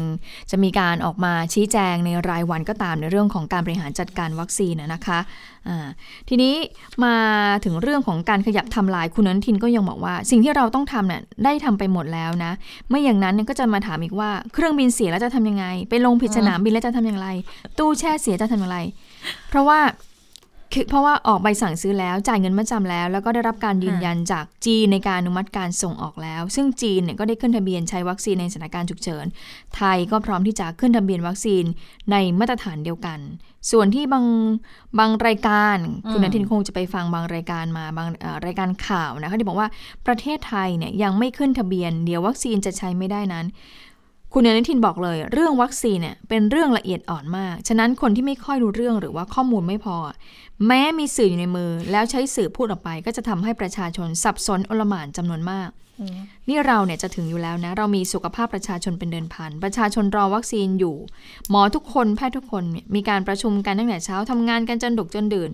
[0.52, 5.20] จะมีการออกมาชี้แจงในรายวันก็ตามในเรื่องของการบริหารจัดการวัคซีนนะคะ
[6.30, 6.54] ทีนี้
[7.04, 7.16] มา
[7.66, 12.52] ถึงเรื่องของการขยับทำลายคุณนันทินก็ยังบอกว่า สิ่งที่เราต้องทำเนี่ยได้ทำไปหมดแล้วนะ
[12.90, 17.28] ไม่อย่างนั้นก็จะมาถามอีกว่าเครื่องบินเสียแล้วจะทำยังไง ไปลงผิดสนามบินแล้วจะทำอย่างไร
[17.78, 18.80] ตู้แช่เสียจะทำอย่างไร
[19.50, 19.80] เพราะว่า
[20.74, 29.26] คือเพราะว่าออกใบสั่งซื้อแล้วจ่ายเงินมาจำแล้ว แล้วก็ได้รับการยืนยันจากจีนในการอนุมัติการส่งออกแล้ว ซึ่งจีนเนี่ยก็ได้ขึ้นทะเบียนใช้วัคซีนในสถานการณ์ฉุกเฉิน
[29.76, 31.64] ไทยก็พร้อมที่จะขึ้นทะเบียนวัคซีน
[32.12, 33.20] ในมาตรฐานเดียวกัน
[33.72, 34.26] ส่วนที่บาง
[35.00, 35.78] บางรายการ
[36.12, 39.70] คุณอนุทินคงจะไปฟังบางรายการมาบางเอ่อรายการข่าวนะคะที่บอกว่า
[40.08, 43.46] ประเทศไทยเนี่ยยังไม่ขึ้นทะเบียน เดี๋ยววัคซีนจะใช้ไม่ได้นั้น
[44.34, 49.98] คุณอนุทินบอกเลย เรื่องวัคซีนเนี่ยเป็นเรื่องละเอียดอ่อนมาก ฉะนั้นคนที่ไม่ค่อยรู้เรื่องหรือว่าข้อมูลไม่พอ
[50.68, 55.70] แม้มีสื่ออยู่ในมือ แล้วใช้สื่อพูดออกไป ก็จะทำให้ประชาชนสับสนโอลหม่านจำนวนมาก
[56.50, 60.96] นี่เราเนี่ยจะถึงอยู่แล้วนะ เรามีสุขภาพประชาชนเป็นเดินพัน ประชาชนรอวัคซีนอยู่
[61.50, 65.50] หมอทุกคนแพทย์ทุกคนเนี่ยมีการประชุมกันตั้งแต่เช้าทำงานกันจนดึกจนดื่น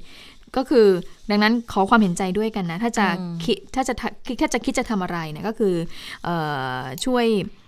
[0.55, 0.88] ก็คือ
[1.29, 3.05] ดังนั้นขอความเห็นใจด้วยกันนะ ถ้าจะ
[3.44, 4.08] คิดถ้าจะทะ
[4.41, 5.75] ถ้าจะคิดจะทำอะไรเนี่ยก็คือ
[6.24, 6.29] เอ
[6.79, 7.65] อช่วยเอ่อ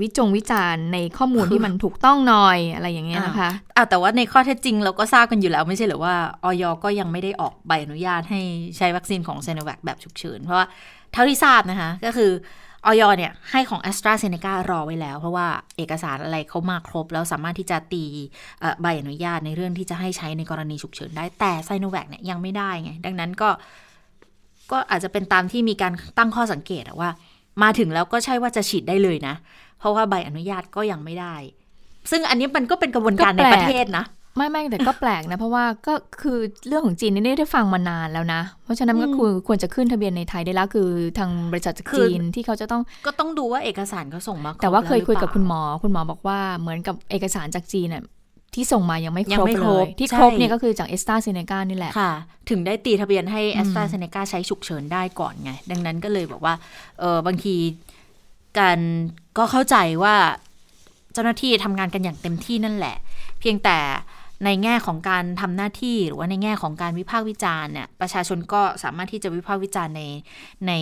[0.00, 8.40] วิจงวิจารณ์ในข้อมูลที่มันถูกต้องหน่อยอะไรอย่างเงี้ยนะคะอะแต่ว่าในข้อเท็จจริงเราก็ทราบกันอยู่แล้วไม่ใช่หรือว่าออยก็ยังไม่ได้ออกใบอนุญาตให้
[8.76, 10.66] ใช้วัคซีนของเซโนแวคแบบฉุกเฉิน เพราะว่า
[11.12, 12.30] เท่าที่ทราบนะคะ ก็คือ
[12.86, 15.46] ออยเนี่ยให้ของ a s t r a z เซ e c a รอไว้แล้ว เพราะว่า
[15.76, 18.04] เอกสารอะไรเขามาครบ แล้วสามารถที่จะตี
[18.82, 23.50] ใบอนุญาตในเรื่องที่จะให้ใช้ในกรณีฉุกเฉินได้แต่ไซโนแวคเนี่ยยังไม่ได้ไงดังนั้นก็
[24.70, 27.10] ก็อาจจะเป็นตามที่มีการตั้งข้อสังเกตว่า
[27.62, 29.34] มาถึงแล้วก็ใช่ว่าจะฉีดได้เลยนะ
[29.78, 31.34] เพราะว่าใบอนุญาตก็ยังไม่ได้
[32.10, 34.04] ซึ่งอันนี้มันก็เป็นกระบวนการก็ในแปลกประเทศนะ
[34.36, 40.88] ไม่ไม่แต่ก็แปลกนะ เพราะว่าก็คือเรื่องของจีนนี่ได้ฟังมานานแล้วนะ เพราะฉะนั้นก็คือควรจะขึ้นทะเบียนในไทยได้แล้วคือ
[41.18, 48.02] ทางบริษัทจากคือจีนที่เขาจะต้องก็ต้องดูว่าเอกสารเขาส่งมาครบแต่ว่าเคยคุยกับแล้คุณหรือหมอ คุณหมอบอกว่าเหมือนกับเอกสารจากจีนน่ะ
[48.56, 52.12] ที่ส่งมายังไม่คยัรงบไม่เลครบยที่ใช่ครบเนี่ยก็คือจากเอสตาเซเนกานี่แหละเปล่าค่ะ
[52.50, 56.54] ถึงได้ตีทะเบียนให้แอสตราเซเนกาใช้ฉุกเฉินได้ก่อนไง ดังนั้นก็เลยบอกว่า
[57.00, 57.56] เออบางที
[58.58, 58.78] การ
[59.38, 60.14] ก็เข้าใจว่า
[61.12, 62.96] เจ้าหน้าที่ทำงานกันอย่างเต็มที่นั่นแหละ
[63.40, 63.78] เพียงแต่
[64.44, 70.02] ในแง่ของการทำหน้าที่หรือว่าในแง่ของการวิพากษ์วิจารณ์เนี่ยประชาชนก็สามารถที่จะวิพากษ์วิจารณ์ใน
[70.66, 70.72] ใน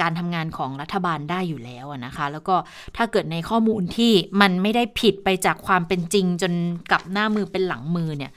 [0.00, 2.56] การทำงานของรัฐบาลได้อยู่แล้วนะคะ แล้วก็
[2.96, 6.52] ถ้าเกิดในข้อมูลที่มันไม่ได้ผิดไปจากความเป็นจริงจน
[6.90, 8.32] กลับหน้ามือเป็นหลังมือเนี่ย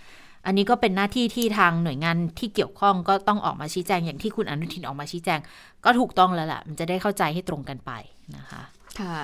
[0.46, 5.40] อันนี้ก็เป็นหน้าที่ที่ทางหน่วยงานที่เกี่ยวข้องก็ต้องออกมาชี้แจงอย่างที่คุณอนุทินออกมาชี้แจง
[5.86, 7.92] ก็ถูกต้องแล้วล่ะ มันจะได้เข้าใจให้ตรงกันไป
[8.38, 8.62] นะคะ
[9.02, 9.18] ค่ะ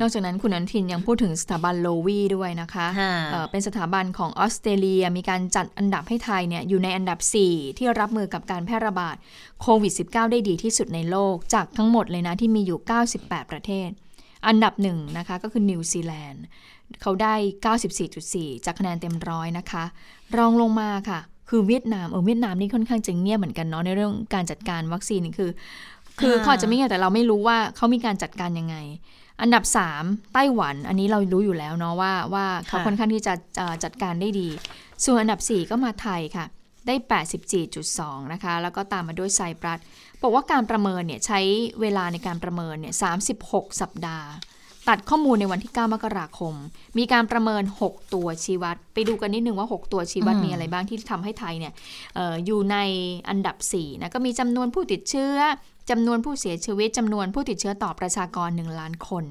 [0.00, 9.16] นอกจากนั้นคุณอนุทินยังพูดถึงสถาบันโลวีด้วยนะคะค่ะเอ่อเป็นสถาบันของออสเตรเลียมีการจัดอันดับให้ไทยเนี่ยอยู่ในอันดับ 4 ที่รับมือกับการแพร่ระบาด
[9.60, 12.78] โควิด -19 ได้ดีที่สุดในโลก จากทั้งหมดเลยนะที่มีอยู่
[13.16, 13.88] 98 ประเทศ
[14.46, 16.42] อันดับหนึ่งนะคะก็คือนิวซีแลนด์
[17.02, 17.34] เขาได้
[18.00, 19.84] 94.4 จากคะแนนเต็มร้อยนะคะ
[20.36, 25.50] รองลงมาค่ะ คือเวียดนามเออเวียดนามนี่ค่อนข้างจะเงียบเหมือนกันเนาะในเรื่องการจัดการวัคซีนนี่คือ
[26.20, 28.76] คืออ่าเขาอาจจะไม่เงียบแต่เราไม่รู้ว่าเขามีการจัดการยังไง
[29.42, 29.64] อันดับ
[29.98, 34.48] 3 ไต้หวัน อันนี้เรารู้อยู่แล้วเนาะว่าว่าเขาค่อนข้างที่จะเอ่อจัดการได้ดี
[35.04, 36.46] ส่วนอันดับ 4 ก็มาไทยค่ะ
[36.86, 36.94] ได้
[37.64, 39.78] 84.2 นะคะ แล้วก็ตามมาด้วยไซปรัส
[40.22, 41.40] บอกว่าการประเมินเนี่ยใช้
[41.80, 42.94] เวลาในการประเมินเนี่ย
[43.36, 44.28] 36 สัปดาห์
[44.88, 46.54] ตัดข้อมูลในวันที่ 9 มกราคม
[46.98, 51.72] มีการประเมิน 6 ตัวชี้วัด ไปดูกันนิดนึงว่า 6 ตัวชี้วัดอืมมีอะไรบ้างที่ทำให้ไทยเนี่ย
[52.14, 52.76] เอออยู่ใน
[53.28, 55.36] อันดับ4นะก็มีจำนวนผู้ติดเชื้อ
[55.90, 59.24] จำนวนผู้เสียชีวิตจำนวนผู้ติดเชื้อต่อประชากร 1 ล้านคน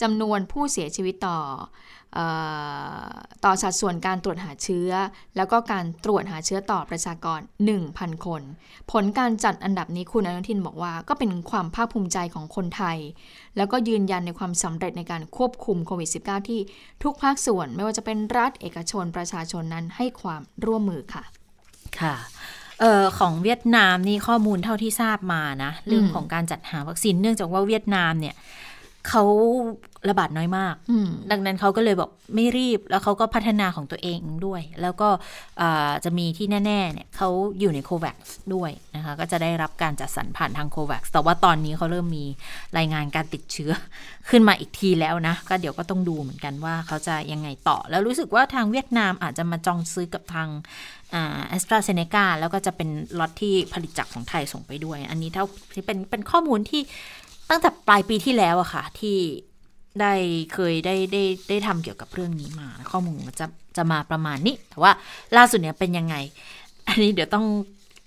[0.00, 1.38] จำนวนผู้เสียชีวิตต่อ
[2.18, 2.20] อ
[3.44, 4.90] ต่อสัดส่วนการตรวจหาเชื้อ
[5.36, 7.40] แล้วก็การตรวจหาเชื้อต่อประชากร
[7.82, 8.42] 1,000 คน
[8.92, 12.98] ผลการจัดอันดับนี้คุณอนุทินบอกว่า ก็เป็นความภาคภูมิใจของคนไทย
[13.56, 16.60] แล้วก็ยืนยันในความสำเร็จในการควบคุมโควิด -19 ที่
[17.02, 21.24] ทุกภาคส่วนไม่ว่าจะเป็นรัฐเอกชนประชาชนนั้นให้ความร่วมมือค่ะ
[22.00, 22.14] ค่ะ
[22.82, 28.34] อ่อของเวียดนามนี่ข้อมูลเท่าที่ทราบมานะ เรื่องของการจัดหาวัคซีนเนื่องจากว่าเวียดนามเนี่ย
[29.08, 29.22] เขา
[30.08, 35.08] ระบาดน้อยมากอืมดังนั้นเขาก็เลยบอกไม่รีบ แล้วเขาก็พัฒนาของตัวเองด้วย แล้วก็
[35.60, 38.16] อ่าจะมีที่แน่ๆเนี่ยเขาอยู่ในโควัค
[38.54, 42.24] ด้วยนะคะ ก็จะได้รับการจัดสรรผ่านทางโควัคแต่ว่าตอนนี้เขาเริ่มมี
[42.78, 43.72] รายงานการติดเชื้อ
[44.30, 50.48] ขึ้นมาอีกทีแล้วนะ ก็เดี๋ยวก็ต้องดูเหมือนกันว่าเขาจะยังไงต่อ แล้วรู้สึกว่าทางเวียดนามอาจจะมาจองซื้อกับทาง
[51.48, 52.88] แอสตราเซเนกาแล้วก็จะเป็น
[53.18, 55.44] ล็อตที่ผลิตจากของไทยส่งไปด้วย อันนี้เท่า
[55.86, 56.82] เป็นเป็นข้อมูลที่
[57.50, 59.18] ตั้งแต่ปลายปีที่แล้วอะค่ะ ที่
[60.00, 60.14] ได้
[60.52, 64.92] เคยได้ได้ได้ทำเกี่ยวกับเรื่องนี้มา ข้อมูลมันจะจะมาประมาณนี้ แต่ว่า
[65.36, 66.14] ล่าสุดเนี่ยเป็นยังไง
[66.88, 67.46] อันนี้เดี๋ยวต้อง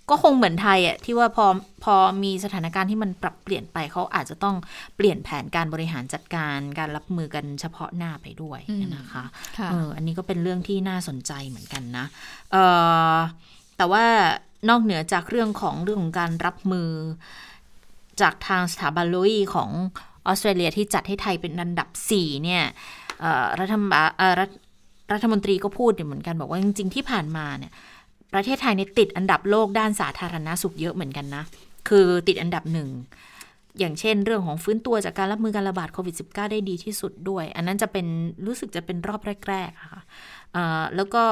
[0.10, 1.46] ก็คงเหมือนไทยอะที่ว่าพอ
[1.84, 4.56] พอมีสถานการณ์ที่มันปรับเปลี่ยนไปเขาอาจจะต้อง
[4.96, 9.24] เปลี่ยนแผนการบริหารจัดการการรับมือกันเฉพาะหน้าไปด้วยอืมนะคะ
[9.58, 12.06] ค่ะเอออันนี้ก็เป็นเรื่องที่น่าสนใจเหมือนกันนะ
[12.52, 12.58] เอ
[13.14, 13.18] อ
[13.78, 14.06] แต่ว่า
[14.70, 16.90] นอกเหนือจากเรื่องของเรื่องของการรับมือ
[18.22, 19.70] จากทางสถาบันลอีของ
[20.28, 22.64] ออสเตรเลียที่จัดให้ไทยเป็นอันดับ 4 เนี่ย
[23.20, 24.50] เอ่อรัฐบาลเอ่อรัฐ
[25.14, 27.72] รัฐมนตรีก็พูดเหมือนกันบอกว่าจริง ๆ ที่ผ่านมาเนี่ย
[28.34, 31.44] ประเทศไทยเนี่ยติดอันดับโลกด้านสาธารณาสุขเยอะเหมือนกันนะ
[31.90, 32.90] คือติดอันดับหนึ่ง
[33.80, 38.06] อย่างเช่น เรื่องของฟื้นตัวจากการรับมือการระบาดโควิด -19 ได้ดีที่สุดด้วย อันนั้นจะเป็น
[38.46, 40.02] รู้สึกจะเป็นรอบแรกๆอะค่ะ
[40.96, 41.24] แล้วก็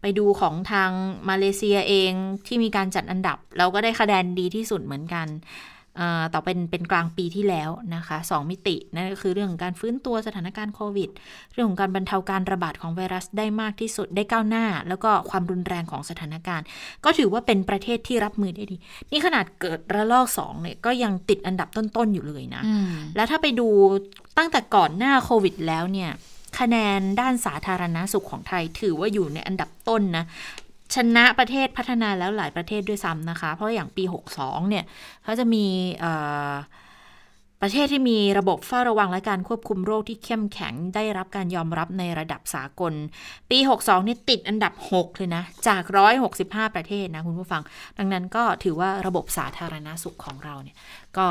[0.00, 0.90] ไปดูของทาง
[1.28, 2.12] มาเลเซียเอง
[2.46, 5.26] ที่มีการจัดอันดับ เราก็ได้คะแนนดีที่สุดเหมือนกัน
[6.34, 11.10] ต่อเป็นเป็นกลางปีที่แล้วนะคะสองมิตินั่นก็คือเรื่องของการฟื้นตัวสถานการณ์โควิด
[11.52, 16.66] เรื่องของการบรรเทาการระบาดของไวรัสได้มากที่สุดได้ก้าวหน้า แล้วก็ความรุนแรงของสถานการณ์
[17.04, 18.76] ก็ถือว่าเป็นประเทศที่รับมือได้ดี
[19.10, 23.68] นี่ขนาดเกิดระลอกสองเนี่ยก็ยังติดอันดับต้นๆอยู่เลยนะอืมแล้วถ้าไปดู
[24.38, 26.10] ตั้งแต่ก่อนหน้าโควิดแล้วเนี่ย
[26.60, 30.24] คะแนนด้านสาธารณาสุขของไทยถือว่าอยู่ในอันดับต้นนะ
[30.94, 34.04] ชนะประเทศพัฒนาแล้วหลายประเทศด้วยซ้ำนะคะ เพราะอย่างปี
[34.36, 34.84] 62 เนี่ย
[35.24, 35.64] เขาจะมี
[37.64, 42.92] ประเทศที่มีระบบเฝ้าระวังและการควบคุมโรคที่เข้มแข็งได้รับการยอมรับในระดับสากล
[43.50, 45.82] ปี 62 นี่ติดอันดับ 6 เลยนะ จาก
[46.28, 47.62] 165 ประเทศนะคุณผู้ฟัง
[47.98, 50.76] ดังนั้นก็ถือว่าระบบสาธารณาสุขของเราเนี่ย
[51.18, 51.26] ก็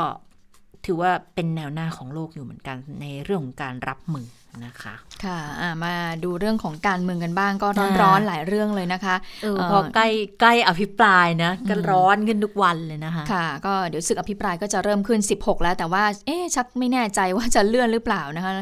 [0.86, 4.26] ถือว่าเป็นแนวหน้าของโลกอยู่เหมือนกันในเรื่องของการรับมือ
[4.64, 10.08] นะคะค่ะอ่ามาดูเรื่องของการเมืองกันบ้างก็อ่าร้อนๆหลายเรื่องเลยนะคะเออเอ่อพอใกล้
[10.40, 18.52] ใกล้อภิปรายนะก็ร้อนขึ้นทุกวันเลยนะคะค่ะ ก็เดี๋ยวศึกอภิปรายก็จะเริ่มขึ้น 16 แล้วแต่ว่าเอ๊ะชักไม่แน่ใจว่าจะเลื่อนหรือเปล่านะคะ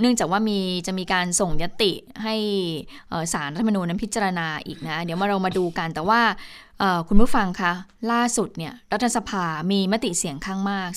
[0.00, 1.92] เนื่องจากว่ามีจะมีการส่งยติ
[2.24, 2.34] ให้
[3.10, 6.65] เอ่อสารรัฐธรรมนูญนั้นพิจารณาอีกนะ เดี๋ยวมาเรามาดูกันแต่ว่าเอ่อ
[7.08, 7.72] คุณผู้ฟังคะ
[8.12, 10.88] ล่าสุดเนี่ยรัฐสภามีมติเสียงข้างมาก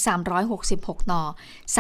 [0.48, 1.24] 366 ต่อ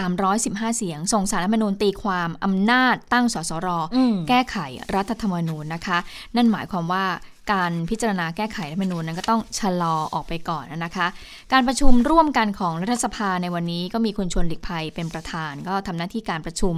[0.09, 4.57] 315 เสียง ส่งสารรัฐธรรมนูญตีความอำนาจตั้งสสรอืมแก้ไข
[4.95, 5.97] รัฐธรรมนูญนะคะ
[6.35, 7.05] นั่นหมายความว่า
[7.51, 11.07] การพิจารณาแก้ไขรัฐธรรมนูญนั้นก็ต้องชะลอออกไปก่อนนะคะ
[11.53, 16.75] การประชุมร่วมกันของรัฐสภาในวันนี้ก็มีคุณชวนหลีกภัยเป็นประธาน ก็ทำหน้าที่การประชุม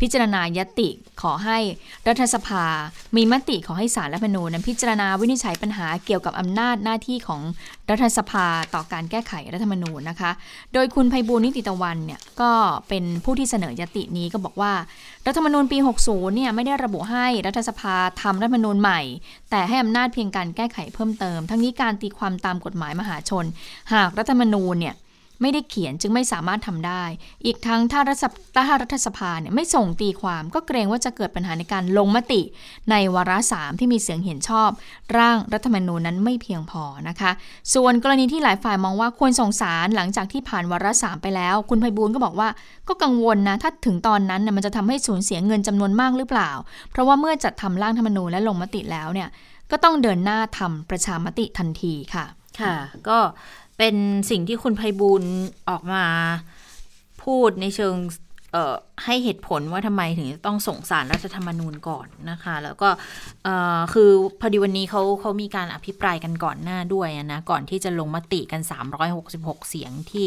[0.00, 0.88] พิจารณายติ
[1.22, 1.58] ขอให้
[2.08, 2.64] รัฐสภา
[3.16, 7.42] มีมติขอให้สารรัฐธรรมนูญนั้นพิจารณาวินิจฉัยปัญหาเกี่ยวกับอำนาจหน้าที่ของ
[7.90, 10.30] รัฐสภาต่อการแก้ไขรัฐธรรมนูญนะคะ
[10.74, 12.52] โดยคุณไพบูลนิติตะวันเนี่ยก็
[12.88, 14.72] เป็นผู้ที่เสนอยตินี้ก็บอกว่า
[15.26, 19.00] รัฐธรรมนูญปี 60 เนี่ยไม่ได้ระบุให้รัฐสภาทำรัฐธรรมนูญใหม่
[19.50, 23.44] แต่ให้อำนาจเพียงการแก้ไขเพิ่มเติม ทั้งนี้การตีความตามกฎหมายมหาชน
[23.92, 24.96] หากรัฐธรรมนูญเนี่ย
[25.42, 27.04] ไม่ได้เขียนจึงไม่สามารถทำได้
[27.44, 28.32] อีกทั้งถ้ารัฐสภ
[28.68, 32.42] ถ้ารัฐสภาเนี่ยไม่ส่งตีความก็เกรงว่าจะเกิดปัญหาในการลงมติ
[32.90, 34.70] ในวาระสามที่มีเสียงเห็นชอบ
[35.16, 37.30] ร่างรัฐธรรมนูญนั้นไม่เพียงพอนะคะ
[37.74, 42.48] ส่วนกรณีที่หลายฝ่ายมองว่าควรส่งสารหลังจากที่ผ่านวาระสามไปแล้ว คุณไพบูลก็บอกว่า
[42.88, 46.50] ก็กังวลนะถ้าถึงตอนนั้นน่ะมันจะทำให้สูญเสียเงินจำนวนมากหรือเปล่า
[46.90, 49.30] เพราะว่าเมื่อจัดทำร่างธรรมนูญและลงมติแล้วเนี่ย
[49.70, 52.24] ก็ต้องเดินหน้าทำประชามติทันทีค่ะ
[52.60, 52.74] ค่ะ
[53.08, 53.18] ก็
[53.78, 53.96] เป็น
[54.30, 55.24] สิ่งที่คุณไพบูล
[55.68, 56.04] ออกมา
[57.22, 57.94] พูดในเชิง
[59.04, 62.88] ให้เหตุผลว่าทำไมถึงต้องส่งสารรัฐธรรมนูญก่อนนะคะ แล้วก็
[63.92, 68.60] คือพอดีวันนี้เขาเขามีการอภิปรายกันก่อนหน้าด้วยนะ ก่อนที่จะลงมติกัน
[69.14, 70.26] 366 เสียงที่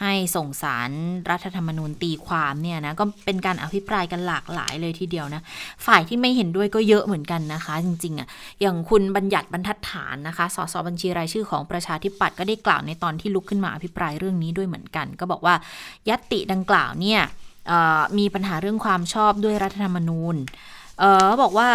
[0.00, 0.90] ให้ส่งสาร
[1.30, 5.42] รัฐธรรมนูญตีความเนี่ยนะก็เป็นการอภิปรายกันหลากหลายเลยทีเดียวนะ
[5.86, 8.28] ฝ่ายที่ไม่เห็นด้วยก็เยอะเหมือนกันนะคะ จริงๆอะ
[8.60, 15.54] อย่างคุณบัญญัติบรรทัดฐานนะคะสสบัญชีรายชื่อของประชาธิปัตย์ก็ได้กล่าวในตอนที่ลุกขึ้นมาอภิปรายเรื่องนี้ด้วยเหมือนกัน ก็บอกว่า
[16.08, 17.20] ยัตติดังกล่าวเนี่ย
[18.18, 20.36] มีปัญหาเรื่องความชอบด้วยรัฐธรรมนูญ
[21.00, 21.70] เออบอกว่า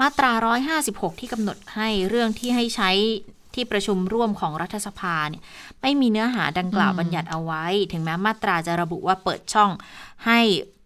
[0.00, 0.32] มาตรา
[0.76, 2.90] 156 ที่กำหนดให้เรื่องที่ให้ใช้
[3.58, 5.42] ที่ประชุมร่วมของรัฐสภาเนี่ย
[5.82, 9.70] ไม่มีเนื้อหาดังกล่าวอืมบัญญัติเอาไว้ ถึงแม้มาตราจะระบุว่าเปิดช่อง
[10.26, 10.40] ให้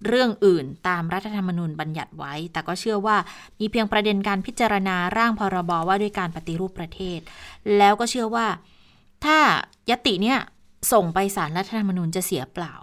[0.07, 3.17] เรื่องอื่นตามรัฐธรรมนูญบัญญัติไว้ แต่ก็เชื่อว่า
[3.59, 7.21] มีเพียงประเด็นการพิจารณาร่างพรบว่าด้วยการปฏิรูปประเทศ
[7.79, 8.47] แล้วก็เชื่อว่า
[9.25, 9.39] ถ้า
[9.91, 10.39] ยติเนี่ย
[10.93, 12.75] ส่งไปสารรัฐธรรมนูญจะเสียเปล่า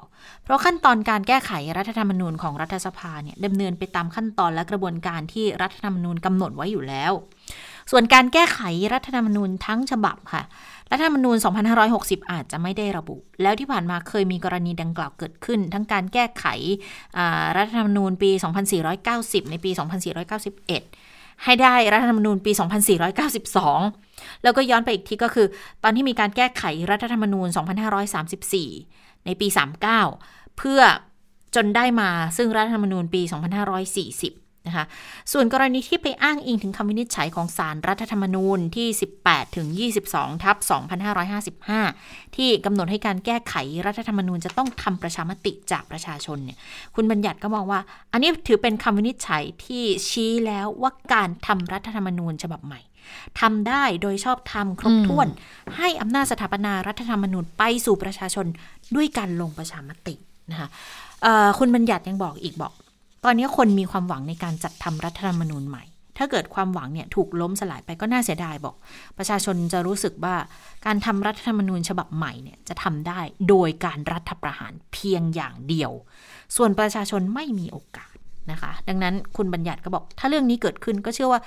[0.43, 7.11] เพราะขั้นตอนการแก้ไขรัฐธรรมนูญของรัฐสภาเนี่ยดำเนินไปตามขั้นตอนและกระบวนการที่รัฐธรรมนูญกำหนดไว้อยู่แล้ว
[7.91, 8.59] ส่วนการแก้ไข
[8.93, 10.43] รัฐธรรมนูญทั้งฉบับค่ะ
[10.91, 11.37] รัฐธรรมนูญ
[11.83, 16.45] 2560 อาจจะไม่ได้ระบุ แล้วที่ผ่านมาเคยมีกรณีดังกล่าวเกิดขึ้น ทั้งการแก้ไข
[17.57, 18.31] รัฐธรรมนูญปี
[18.91, 19.71] 2490 ในปี
[20.57, 22.51] 2491 ให้ได้รัฐธรรมนูญปี
[23.67, 25.47] 2492 แล้วก็ย้อนไปอีกทีก็คือ
[25.83, 27.47] ตอนที่มีการแก้ไขรัฐธรรมนูญ
[28.57, 29.47] 2534 ในปี
[30.01, 30.81] 39 เพื่อ
[31.55, 34.85] จนได้มาซึ่งรัฐธรรมนูญปี 2540 นะคะ
[35.31, 38.87] ส่วนกรณีที่ไปอ้างอิงถึงคำวินิจฉัยของสารรัฐธรรมนูญที่
[39.21, 39.67] 18 ถึง
[40.05, 40.57] 22 ทับ
[41.67, 46.57] 2555 ที่กำหนดให้การแก้ไขรัฐธรรมนูญจะต้องทำประชามติจากประชาชนเนี่ย
[46.95, 47.79] คุณบัญญัติก็มองว่า
[48.11, 52.79] อันนี้ถือเป็นคำวินิจฉัยที่ชี้แล้วว่าการทำรัฐธรรมนูญฉบับใหม่
[53.39, 55.27] ทำได้โดยชอบธรรมครบถ้วน
[55.77, 58.45] ให้อำนาจสถาปนารัฐธรรมนูญไปสู่ประชาชน
[58.95, 60.15] ด้วยการลงประชามติ
[60.51, 60.69] นะคะ
[61.59, 62.73] คุณบัญญัติยังบอกอีกบอก
[63.23, 65.83] ตอนนี้คนมีความหวังในการจัดทำรัฐธรรมนูญใหม่
[66.17, 68.75] ถ้าเกิดความหวังเนี่ยถูกล้มสลายไปก็น่าเสียดายบอก
[69.17, 70.35] ประชาชนจะรู้สึกว่า
[70.85, 75.91] การทำรัฐธรรมนูญฉบับใหม่เนี่ยจะทำได้โดยการรัฐประหารเพียงอย่างเดียว
[76.55, 78.15] ส่วนประชาชนไม่มีโอกาส
[78.51, 81.41] นะคะ ดังนั้นคุณบัญญัติก็บอก ถ้าเรื่องนี้เกิดขึ้นก็เชื่อว่า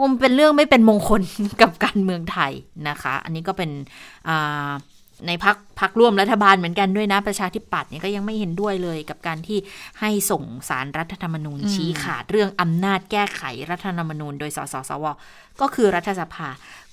[0.00, 1.22] คงเป็นเรื่องไม่เป็นมงคล
[1.62, 2.52] กับการเมืองไทย
[2.88, 3.70] นะคะ อันนี้ก็เป็น
[5.26, 9.58] ในพักพักร่วมรัฐบาลเหมือนกันด้วยนะ ประชาธิปัตย์เนี่ยก็ยังไม่เห็นด้วยเลยกับการที่
[10.00, 15.06] ให้ส่งสารรัฐธรรมนูญชี้ขาดเรื่องอำนาจแก้ไขรัฐธรรมนูญโดยสสสว
[15.60, 16.48] ก็คือรัฐสภา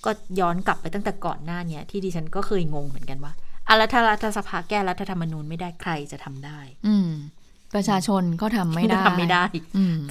[0.06, 3.34] ก็ย้อนกลับไปตั้งแต่ก่อนหน้าเนี่ยที่ดิฉันก็เคยงงเหมือนกันว่า
[3.68, 6.96] อะแล้วถ้ารัฐสภาแก้รัฐธรรมนูญไม่ได้ใครจะทำได้ อื
[7.76, 9.44] ประชาชนก็ทำไม่ได้ทำไม่ได้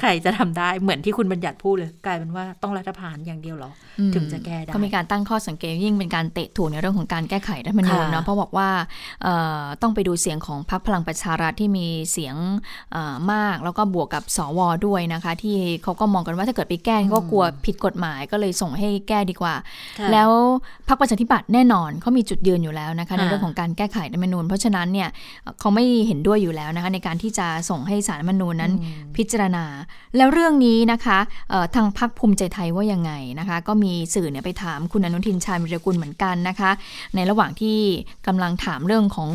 [0.00, 3.70] ใครจะทำได้เหมือนที่คุณบัญญัติพูดเลย กลายเป็นว่าต้องรัฐประหารอย่างเดียวหรอ
[4.14, 8.68] ถึงจะแก้ได้ ก็มีการตั้งข้อสังเกตยิ่งเป็นการเตะถูกในเรื่องของการแก้ไขรัฐมนูญเนาะเพราะบอกว่า
[9.82, 12.34] ต้องไปดูเสียงของพรรคพลังประชารัฐที่มีเสียง
[13.32, 19.54] มาก แล้วก็บวกกับสวด้วยนะคะ ที่เขาก็มองกันว่าถ้าเกิดไปแก้ก็กลัวผิดกฎหมายก็เลยส่งให้แก้ดีกว่า
[20.12, 20.30] แล้ว
[20.88, 25.08] พรรคประชาธิปัตย์แน่นอนเขามีจุดยืนอยู่แล้วนะคะในเรื่องของการแก้ไขรัฐมนูญเพราะฉะนั้นเนี่ย
[25.60, 28.72] เขาไม่เห็นด้วยอยู่แล้วนะคะในการที่จะส่งให้สารมนูญนั้น
[29.16, 29.64] พิจารณา
[30.16, 31.18] แล้วเรื่องนี้นะคะ
[31.74, 36.70] ทางพักภูมิใจไทยว่ายังไงนะคะ ก็มีสื่อเนี่ยไปถามคุณอนุทินชาญวิรกุลเหมือนกันนะคะ
[37.14, 37.78] ในระหว่างที่
[38.26, 39.30] กำลังถามเรื่องของ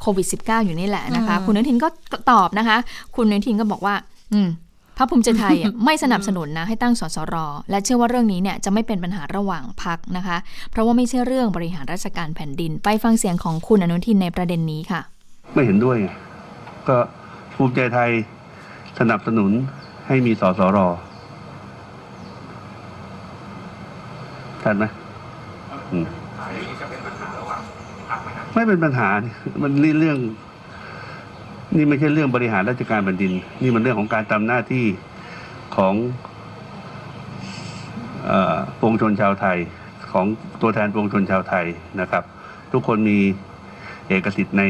[0.00, 1.88] โควิด -19 อยู่นี่แหละนะคะ คุณอนุทินก็
[2.30, 2.76] ตอบนะคะ
[3.16, 3.94] คุณอนุทินก็บอกว่า
[4.34, 4.50] อืม
[4.98, 7.34] พรรคภูมิใจไทยไม่สนับสนุนนะให้ตั้งสสร
[7.70, 10.36] และเชื่อว่าเรื่องนี้เนี่ยจะไม่เป็นปัญหาระหว่างพักนะคะ
[10.70, 15.00] เพราะว่าไม่ใช่เรื่องบริหารราชการแผ่นดิน ไปฟังเสียงของคุณอนุทินในประเด็นนี้ค่ะ
[15.54, 15.98] ไม่เห็นด้วย
[16.88, 16.96] ก็
[17.54, 18.10] ภูมิใจไทย
[18.98, 19.50] สนับสนุน
[20.06, 20.78] ให้มีสสร
[24.62, 24.84] ทันไหม
[28.54, 29.08] ไม่เป็นปัญหา
[29.62, 30.18] มันเรื่อง
[31.76, 34.86] นี่ไม่ใช่เรื่องบริหารราชการแผ่นดิน นี่มันเรื่องของการทำหน้าที่
[35.76, 35.94] ของ
[38.80, 39.58] ปวงชนชาวไทย
[40.12, 40.26] ของ
[40.62, 41.66] ตัวแทนปวงชนชาวไทย
[42.00, 42.24] นะครับ
[42.72, 43.18] ทุกคนมี
[44.08, 44.62] เอกสิทธิ์ใน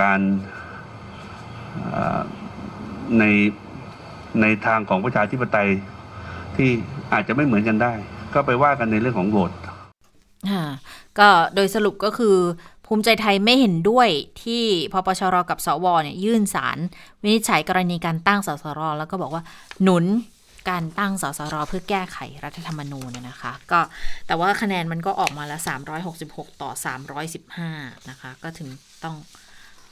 [0.00, 0.20] การ
[3.18, 3.24] ใน
[4.42, 5.68] ในทางของประชาธิปไตย
[6.56, 6.70] ที่
[7.12, 7.92] อาจจะไม่เหมือนกันได้
[8.34, 9.52] ก็ไปว่ากันในเรื่องของโหวต
[11.18, 12.36] ก็โดยสรุปก็คือ
[12.86, 14.08] ภูมิใจไทยไม่เห็นด้วย
[14.42, 16.78] ที่พปชรกับสวเนี่ยยื่นสาร
[17.22, 19.42] วินิจฉัยกรณีการตั้งสสร แล้วก็บอกว่า
[19.82, 20.04] หนุน
[20.70, 23.80] การตั้งสสร เพื่อแก้ไขรัฐธรรมนูญนะคะ ก็
[24.26, 25.60] แต่ว่าคะแนนมันก็ออกมาแล้ว
[26.10, 26.70] 366 ต่อ
[27.40, 28.68] 315 นะคะ ก็ถึง
[29.04, 29.16] ต้อง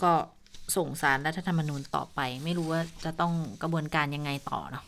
[0.03, 0.13] ก็
[0.77, 4.85] ส่งสารรัฐธรรมนูญต่อไป ไม่รู้ว่าจะต้องกระบวนการยังไงต่อเนาะ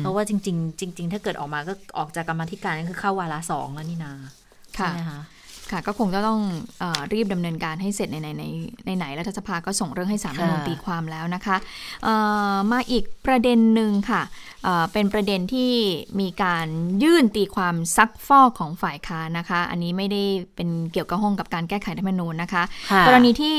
[0.00, 4.12] เพราะว่าจริง ๆ จริง ๆ ถ้าเกิดออกมาก็ออกจากกรรมธิการก็คือเข้าวาระสองแล้วนี่นา
[4.72, 5.20] ใช่ไหมคะ
[5.72, 6.40] ค่ะ ก็คงจะต้อง
[6.82, 8.44] อรีบดำเนินการให้เสร็จในในใน
[8.86, 11.56] ในไหนรัฐสภาก็ส่งเรื่องให้สารรัฐมนูญตีความแล้วนะคะ
[12.72, 14.22] มาอีกประเด็นหนึ่งค่ะ
[14.92, 15.72] เป็นประเด็นที่
[16.20, 16.66] มีการ
[17.02, 20.22] ยื่นตีความซักฟอกของฝ่ายค้านนะคะ อันนี้ไม่ได้
[20.56, 22.62] เป็นเกี่ยวกับห้องกับการแก้ไขรัฐธรรมนูญนะคะ
[23.06, 23.56] กรณีที่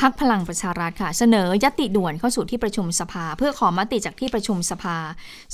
[0.00, 4.96] พักพลังประชารัฐค่ะ เสนอยติด่วนเข้าสู่ที่ประชุมสภา เพื่อขอมติจากที่ประชุมสภา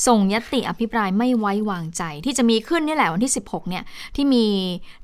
[0.06, 3.84] ส่งยติอภิปรายไม่ไว้วางใจ ที่จะมีขึ้นนี่แหละวันที่ 16เนี่ย
[4.16, 4.44] ที่มี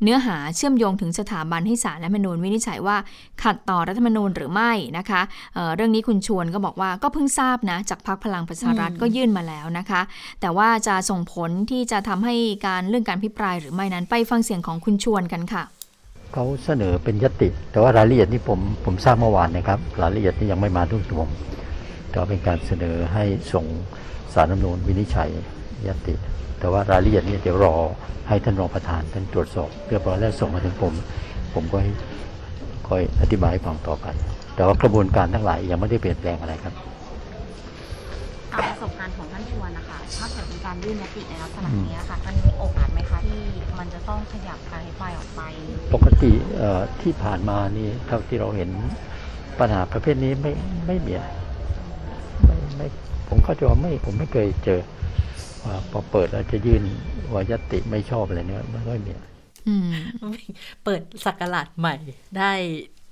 [0.03, 2.97] เนื้อหาเชื่อมโยงถึงสถาบันให้ศาลรัฐมนูญวินิจฉัยว่า
[3.43, 5.21] ขัดต่อรัฐธรรมนูญหรือไม่นะคะ
[5.55, 10.01] เเรื่องนี้คุณชวนก็บอกว่าก็เพิ่งทราบนะจากพักพลังประชารัฐก็ยื่นมาแล้วนะคะ
[10.41, 12.35] แต่ว่าจะส่งผลที่จะทำให้
[12.67, 15.63] การเรื่องการพิปรายหรือไม่นั้นไปฟังเสียงของคุณชวนกันค่ะ
[16.33, 21.23] เขาเสนอเป็นยติ แต่ว่ารายละเอียดนี่ผมผมทราบเมื่อวานนะครับ รายละเอียดนี่ยังไม่มาทุกตัว
[22.11, 23.67] แต่เป็นการเสนอให้ส่ง
[24.35, 25.31] สารน้ำนูนวินิจฉัย
[25.87, 26.15] ยติ
[26.59, 27.75] แต่ว่ารายละเอียดนี่เดี๋ยวรอ
[28.29, 30.93] ให้ท่านรองประธานท่านตรวจสอบเรียบร้อยแล้วส่งมาถึงผม
[31.55, 31.93] ผมก็ให้
[32.89, 34.07] คอยอธิบายให้ฟังต่อไป
[34.55, 36.75] แต่ว่ากระบวนการทั้งหลายยังไม่ได้เปลี่ยนแปลงอะไรครับ
[38.53, 43.43] ตามประสบการณ์ของท่านชวนนะคะถ้าเกิดเป็นการยื่นยติในลักษณะนี้ค่ะมันมีโอกาสไหมคะที่
[43.79, 45.41] มันจะต้องขยับการอภิปรายออกไป
[45.95, 48.71] ปกติเอ่อที่ผ่านมานี่เท่าที่เราเห็น
[49.59, 50.53] ปัญหาประเภทนี้ไม่
[50.87, 51.29] ไม่มีอะไร
[52.47, 52.87] ไม่ไม่
[53.29, 54.87] ผมเข้าใจว่าไม่ผมไม่เคยเจอว่า
[55.91, 56.83] พอเปิดแล้วจะยื่น
[57.35, 59.13] วายติไม่ชอบอะไรเนี่ยไม่ค่อยมี
[60.85, 61.97] เปิดสักราชใหม่
[62.39, 62.53] ได้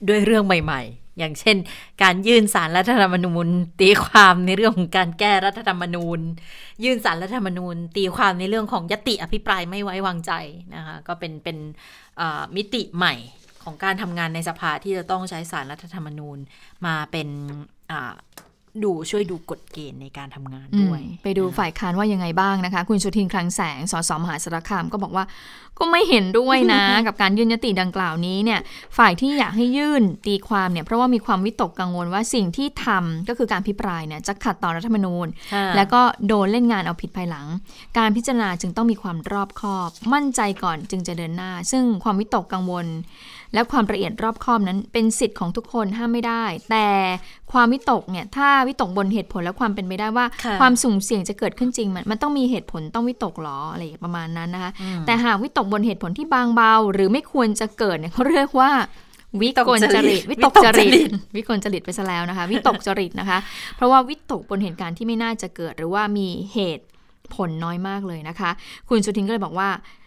[0.09, 1.57] ด้วยเรื่องใหม่ ๆ อย่างเช่น
[2.03, 3.47] การยื่นสารรัฐธรรมนูญ
[3.81, 6.19] ตีความในเรื่องของการแก้รัฐธรรมนูญ
[6.85, 10.33] ยื่นสารรัฐธรรมนูญ ตีความในเรื่องของยติอภิปรายไม่ไว้วางใจ
[10.75, 11.57] นะคะก็เป็นเป็น
[12.57, 13.15] มิติใหม่
[13.63, 16.39] ของการทำงานในสภาที่จะต้องใช้สารรัฐธรรมนูญ
[16.87, 17.29] มาเป็น
[18.83, 25.25] ดูช่วยดูกฎเกณฑ์ในการทำงานด้วยอืมไปดูฝ่ายค้านว่ายังไงบ้างนะคะ คุณสุทินคลังแสงสสมหาสารคามก็บอกว่า
[25.79, 28.61] ก็ไม่เห็นด้วยนะ กับการยื่นยติดังกล่าวนี้เนี่ย
[28.99, 37.47] ฝ่ายที่อยากให้ยื่นตีความเนี่ยเพราะว่ามีความวิตกกังวลว่าสิ่งที่ทำก็คือการพิปรายเนี่ยจะขัดต่อรัฐธรรมนูญค่ะแล้วก็โดนเล่นงานเอาผิดภายหลัง
[37.99, 42.87] การพิจารณาจึงต้องมีความรอบคอบ มั่นใจก่อนจึงจะเดินหน้า ซึ่งความวิตกกังวล
[43.55, 46.89] และความละเอียดรอบคอบนั้นเป็นสิทธิ์ของทุกคนห้ามไม่ได้ แต่
[47.53, 54.71] ความวิตกเนี่ยถ้าวิตกบนเหตุผลและความเป็นไปได้ว่าค่ะความสุ่มเสี่ยงจะเกิดขึ้นจริง มันมันต้องมีเหตุผลต้องวิตกหรออะไรประมาณนั้นนะคะ
[55.07, 58.71] แต่หากวิตกบนเหตุผลที่บางเบา หรือไม่ควรจะเกิดเนี่ยเขาเรียกว่า
[59.43, 60.93] วิกลจริต วิตกจริต
[61.37, 63.39] วิกลจริตไปซะแล้วนะคะ วิตกจริตนะคะ
[63.77, 66.87] เพราะว่าวิตกบนเหตุการณ์ที่ไม่น่าจะเกิด หรือว่ามีเหตุ
[67.35, 68.51] ผลน้อยมากเลยนะคะ
[68.89, 70.04] คุณสุทินก็เลยบอกว่าเอ่อ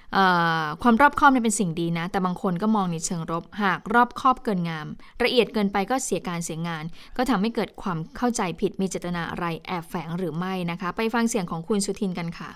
[0.81, 4.87] ความรอบคอบเนี่ยเป็นสิ่งดีนะ แต่บางคนก็มองในเชิงลบหากรอบคอบเกินงาม
[5.23, 6.83] ละเอียดเกินไปก็เสียการเสียงาน
[7.17, 12.49] ก็ทำให้เกิดความเข้าใจผิดมีเจตนาอะไรแอบแฝงหรือไม่นะคะ ไปฟังเสียงของคุณสุทินกันค่ะ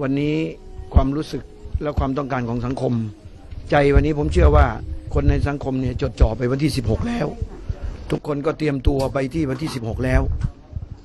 [0.00, 0.36] วันนี้
[0.94, 1.42] ความรู้สึก
[1.82, 2.92] และความต้องการของสังคม
[3.70, 4.66] ใจวันนี้ผมเชื่อว่า
[5.14, 7.26] คนในสังคมเนี่ยจดจ่อไปวันที่ 16 แล้ว
[8.10, 10.22] ทุกคนก็เตรียมตัวไปที่วันที่ 16 แล้ว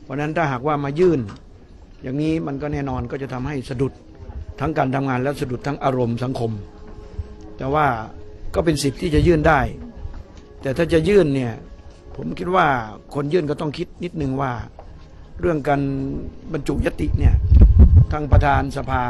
[0.04, 1.20] เพราะฉะนั้นถ้าหากว่ามายื่น
[2.02, 3.94] อย่างนี้มันก็แน่นอนก็จะทำให้สะดุด
[4.60, 6.52] ทั้งการทำงานและสะดุดทั้งอารมณ์สังคม
[7.58, 7.86] แต่ว่า
[8.56, 9.60] ก็เป็นสิทธิ์ที่จะยื่นได้
[10.62, 11.54] แต่ถ้าจะยื่นเนี่ย
[12.16, 12.68] ผมคิดว่า
[13.14, 14.52] คนยื่นก็ต้องคิดนิดนึงว่า
[15.42, 15.82] เรื่องการ
[16.54, 17.36] บรรจุยติเนี่ย
[18.12, 19.04] ทางประธานสภา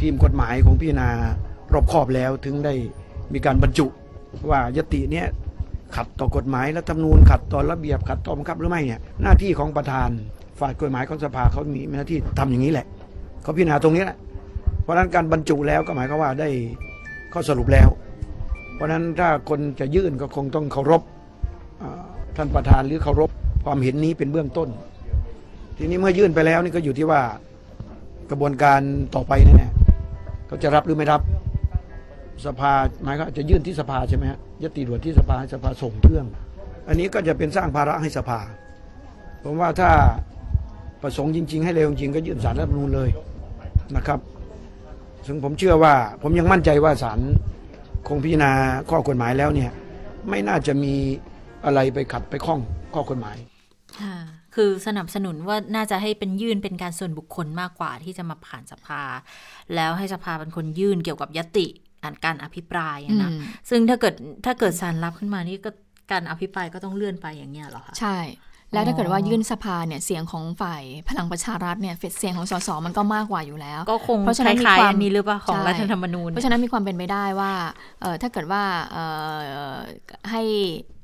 [0.00, 1.08] ทีมกฎหมายของพี่นา
[1.72, 2.74] รอบคอบแล้วถึงได้
[3.32, 3.86] มีการบรรจุ
[4.50, 5.26] ว่ายติเนี้ย
[5.96, 10.08] ขัดต่อกฎหมายรัฐธรรมนูญขัดต่อระเบียบขัดต่อบังคับหรือไม่เนี่ยหน้าที่ของประธาน
[10.60, 12.86] ฝ่ายกฎหมายของสภาเขามีหน้าที่ทำอย่างนี้แหละ
[13.42, 14.18] เขาพิจารณาตรงนี้แหละ
[14.86, 16.48] เพราะฉะนั้นการบรรจุแล้วก็หมายความว่าได้
[17.32, 17.88] ข้อสรุปแล้ว
[18.74, 21.02] เพราะฉะนั้นถ้าคนจะยื่นก็คงต้องเคารพ
[22.36, 23.30] ท่านประธานหรือเคารพ
[23.64, 24.68] ความเห็นนี้เป็นเบื้องต้น
[25.78, 27.20] ทีนี้เมื่อยื่นไปแล้วนี่ก็อยู่ที่ว่า
[28.30, 28.80] กระบวนการ
[29.14, 29.72] ต่อไปนี่ยนะ
[30.46, 31.20] เขาจะรับหรือไม่รับ
[32.46, 32.72] สภา
[33.04, 36.26] หมายก็จะยื่นที่สภาใช่ไหมฮะยติด่วนที่สภาให้สภาส่งเรื่อง
[36.88, 38.40] อันนี้ก็จะเป็นสร้างภาระให้สภา
[39.42, 39.90] ผมว่าถ้า
[41.02, 43.10] ประสงค์จริง ๆ ให้เร็วจริงก็ยื่นสารรัฐธรรมนูญเลย
[43.96, 44.20] นะครับ
[45.26, 47.20] ซึ่งผมเชื่อว่าผมยังมั่นใจว่าศาล
[48.08, 48.52] คงพิจารณา
[48.90, 49.70] ข้อกฎหมายแล้วเนี่ย
[50.28, 50.94] ไม่น่าจะมี
[51.64, 52.60] อะไรไปขัดไปข้อง
[52.94, 53.36] ข้อกฎหมาย
[54.00, 54.16] ค่ะ
[54.54, 59.02] คือสนับสนุนว่าน่าจะให้เป็นยื่นเป็นการส่วนบุคคลมากกว่าที่จะมาผ่านสภา
[59.74, 61.66] แล้วให้สภาเป็นคนยื่นเกี่ยวกับยติ
[62.02, 65.70] อ่านการอภิปรายอะนะอืมซึ่งถ้าเกิดถ้าเกิดสารรับขึ้นมานี่ก็
[66.12, 68.18] การอภิปรายก็ต้องเลื่อนไปอย่างเงี้ยเหรอคะใช่
[68.72, 77.52] แล้วถ้าเกิดว่าอ๋อยื่นสภาเนี่ยเสียงของฝ่ายพลังประชารัฐเนี่ยเสียงของสสมันก็มากกว่าอยู่แล้ว ก็คงเพราะฉะคนั้นมีล้ายความๆอันนี้หรือเปล่าของใช่รัฐธรรมนูญ เพราะฉะนั้นมีความเป็นไปได้ว่า
[78.00, 79.04] เอ่อถ้าเกิดว่าเอ่
[79.74, 79.76] อ
[80.30, 80.42] ให้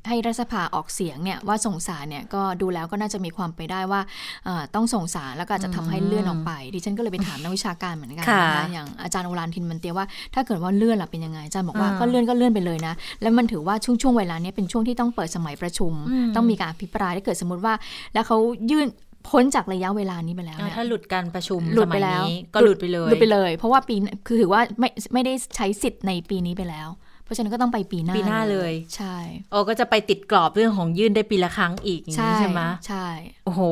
[0.09, 4.01] ให้รัฐสภาออกเสียงเนี่ยว่าส่งสารเนี่ยก็ดูแล้วก็น่าจะมีความไปได้ว่า
[4.45, 17.75] เอ่อต้องส่งสารแล้วก็อาจจะทำให้เลื่อนออกไป ดิฉันก็เลยไปถามนักวิชาการเหมือนกันค่ะนะคะอย่างอาจารย์โอรานทินมันเตียว่าถ้าเกิดว่าเลื่อนล่ะเป็นยังไงอาจารย์บอกว่าอ่าก็เลื่อนก็เลื่อนไปเลยนะ แล้วมันถือว่าช่วงช่วงเวลาเนี้ยเป็นช่วงที่ต้องเปิดสมัยประชุมอืมต้องมีการอภิปรายถ้าเกิดสมมติว่า
[18.15, 18.37] แล้วเขา
[18.71, 18.89] ยื่น
[19.29, 23.95] พ้นจากระยะเวลานี้ไปแล้วอ่าเนี่ยถ้าหลุดการประชุมหลุดสไปมัยแล้วนี้ก็หลุดไปเลยหลุดไปเลย เพราะว่าปี
[24.27, 29.17] คือถือว่าไม่ไม่ได้ใช้สิทธิ์ในปีนี้ไปแล้วเพ ราะฉะนั้นก็ต้องไปปีหน้าปีหน้าเลย ใช่
[29.51, 33.07] โอ้ก็จะไปติดกรอบเรื่องของยื่นได้ปีละครั้งอีกอย่างใช่นี้ใช่ไหมใช่
[33.45, 33.63] โอ้โห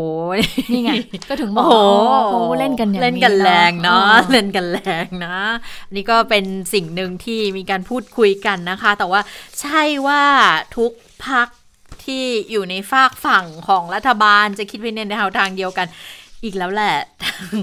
[0.73, 0.93] นี่ไง
[1.29, 1.75] ก็ถึงบอโอ้กโห
[2.13, 5.37] ว่าโอ้โหเล่นกันอย่างนี้เล่นกันแรงเนาะออเล่นกันแรงนะ
[5.87, 6.45] อันนี่ก็เป็น
[6.75, 9.21] สิ่งหนึ่งที่มีการพูดคุยกันนะคะ แต่ว่า
[9.61, 10.23] ใช่ว่า
[10.77, 10.93] ทุก
[11.27, 11.49] พัก
[12.05, 15.87] ที่อยู่ในฝากฝั่งของรัฐบาลจะคิดไปในแนวทางเดียวกัน
[16.45, 16.95] อีกแล้วแหละ
[17.27, 17.57] ทาง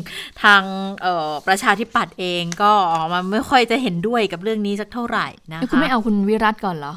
[0.44, 0.64] ทาง
[1.02, 6.96] เอ่อประชาธิปัตย์เองก็ออกมาไม่ค่อยจะเห็นด้วยกับเรื่องนี้สักเท่าไหร่นะคะแล้วคุณไม่เอาคุณวิรัตก่อนเหรอ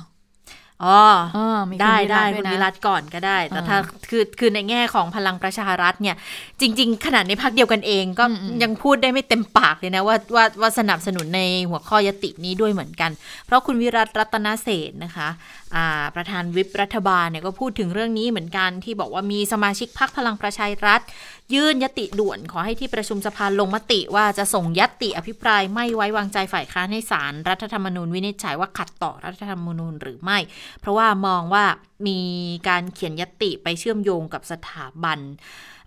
[0.85, 1.01] อ๋อ
[1.35, 3.79] เออมีได้คุณวิรัได้ตคุณวยนะวิรัตก่อนก็ได้ แต่อ่าถ้า
[4.11, 6.17] คือคือในแง่ของพลังประชารัฐเนี่ย
[6.61, 13.11] จริง ๆ ขนาดในพักเดียวกันเองก็อืมอืมยังพูดได้ไม่เต็มปากเลยนะว่าว่าว่าสนับสนุนในหัวข้อยตินี้ด้วยเหมือนกัน
[13.47, 15.29] เพราะคุณวิรัตรัตนเศรษฐ์นะคะ
[15.75, 21.01] อ่าประธานวิปรัฐบาลเนี่ยก็พูดถึงเรื่องนี้เหมือนกันที่บอกว่ามีสมาชิกพักพลังประชารัฐ
[21.55, 30.39] ยื่นยติด่วนขอให้ที่ประชุมสภาลงมติว่าจะส่งยติอภิปรายไม่ไว้วางใจฝ่ายค้านให้ศาลรัฐธรรมนูญวินิจฉัยว่าขัดต่อรัฐธรรมนูญหรือไม่
[30.81, 31.65] เพราะว่ามองว่า
[32.07, 32.19] มี
[32.69, 35.19] การเขียนยติไปเชื่อมโยงกับสถาบัน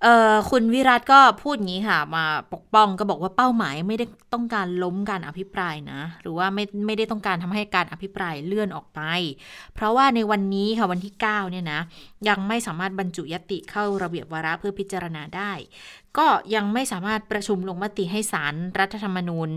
[0.03, 9.01] เอ่อคุณวิรัตก็พูดงี้ค่ะ มาปกป้องก็บอกว่าเป้าหมายไม่ได้ต้องการล้มการอภิปรายนะ หรือว่าไม่ไม่ได้ต้องการทำให้การอภิปรายเลื่อนออกไป
[9.73, 11.81] เพราะว่าในวันนี้ค่ะวันที่ 9 เนี่ยนะ
[12.27, 15.51] ยังไม่สามารถบรรจุยติเข้าระเบียบวาระเพื่อพิจารณาได้
[16.17, 19.49] ก็ยังไม่สามารถประชุมลงมติให้สารรัฐธรรมนูญ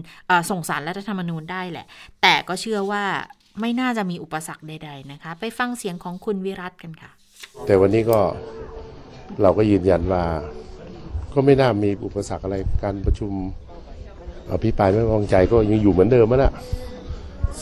[0.51, 1.87] ส่งสารรัฐธรรมนูญได้แหละ
[2.23, 3.05] แต่ก็เชื่อว่า
[3.61, 7.11] ไม่น่าจะมีอุปสรรคใด ๆนะคะ ไปฟังเสียงของคุณวิรัตกันค่ะ
[7.67, 8.19] แต่วันนี้ก็
[9.43, 10.23] เราก็ยืนยันว่า
[11.35, 13.33] ก็ไม่น่ามีอุปสรรคอะไรการประชุม
[14.53, 16.53] อภิปรายไม่ไว้วางใจก็ยังอยู่เหมือนเดิมนะ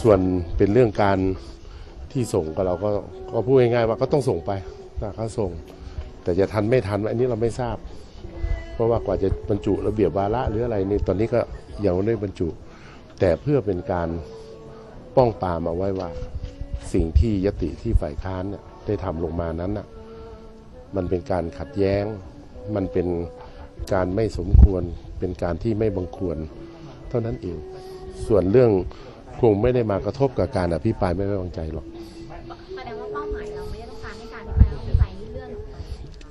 [0.01, 0.19] ส่วน
[0.57, 1.19] เป็นเรื่องการ
[2.13, 2.91] ที่ส่งก็เราก็
[3.33, 4.51] ก็พูดง่ายๆว่าก็ต้องส่งไป
[5.01, 5.51] ถ้าเขาส่ง
[6.23, 7.77] แต่จะทันไม่ทันอันนี้เราไม่ทราบ
[8.75, 11.41] เพราะว่ากว่าจะบรรจุระเบียบวาระหรืออะไรนี่ตอนนี้ก็
[11.85, 12.49] ยังไม่ได้บรรจุ
[13.21, 14.09] แต่เพื่อเป็นการ
[15.17, 16.09] ป้องปามเอาไว้ว่า
[16.93, 19.87] สิ่งที่ยติที่ฝ่ายค้านเนี่ยได้ทำลงมานั้นน่ะ
[20.97, 22.05] มันเป็นการขัดแย้ง
[22.75, 23.07] มันเป็น
[23.93, 24.83] การไม่สมควร
[25.19, 26.37] เป็นการที่ไม่บังควร
[27.09, 27.57] เท่านั้นเอง
[28.27, 28.71] ส่วนเรื่อง
[29.41, 31.87] คงไม่ได้มากระทบกับการอภิปรายไม่ไว้วางใจหรอก
[32.77, 35.77] แสดงว่าเป้าหมายเราไม่ได้ต้องการให้การที่ไปอภิปรายเลื่อนออกไป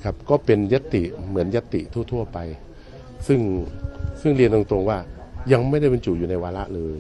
[0.03, 2.38] ครับก็เป็นยติเหมือนยติทั่ว ๆ ไป
[3.28, 3.39] ซึ่ง
[4.22, 4.97] ซึ่งเรียนตรงๆว่า
[5.51, 6.97] ยังไม่ได้บรรจุอยู่ในวาระเลย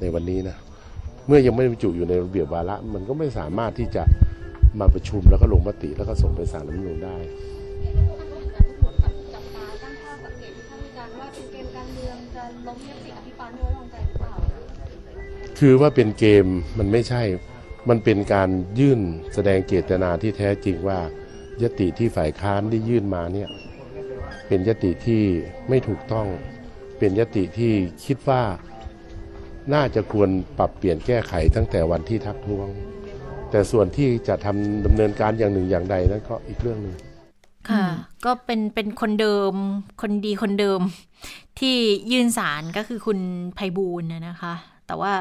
[0.00, 0.56] ในวันนี้นะ
[1.26, 4.02] เมื่อยังไม่ได้บรรจุอยู่ในระเบียบวาระมันก็ไม่สามารถที่จะ
[4.78, 7.16] มาประชุมแล้วก็ลงมติแล้วก็ส่งไปศาลรัฐมนูญได้
[9.34, 10.64] จับตาตั้งข้อสังเกตที่
[11.74, 12.74] ท่ารนิยมไว้
[15.58, 16.46] คือว่าเป็นเกม
[16.78, 17.22] มันไม่ใช่
[17.88, 18.48] มันเป็นการ
[18.78, 19.00] ยื่น
[19.34, 20.98] แสดงเจตนาที่แท้จริงว่า
[21.62, 23.48] ยติที่ฝ่ายค้านได้ยื่นมาเนี่ย
[24.48, 25.22] เป็นยติที่
[25.68, 26.26] ไม่ถูกต้อง
[26.98, 27.72] เป็นยติที่
[28.04, 28.42] คิดว่า
[29.74, 32.68] น่าจะควรปรับเปลี่ยนแก้ไขตั้งแต่วันที่ทักท้วง
[33.50, 36.94] แต่ส่วนที่จะทำดำเนินการอย่างหนึ่งอย่างใดนั้นก็อีกเรื่องหนึ่ง
[37.70, 37.84] ค่ะ
[38.24, 39.52] ก็เป็นเป็นคนเดิม
[40.02, 40.80] คนดีคนเดิม
[41.58, 41.76] ที่
[42.12, 43.18] ยื่นสารก็คือคุณ
[43.54, 44.54] ไพบูลย์นะนะคะ
[44.86, 45.12] แต่ว่า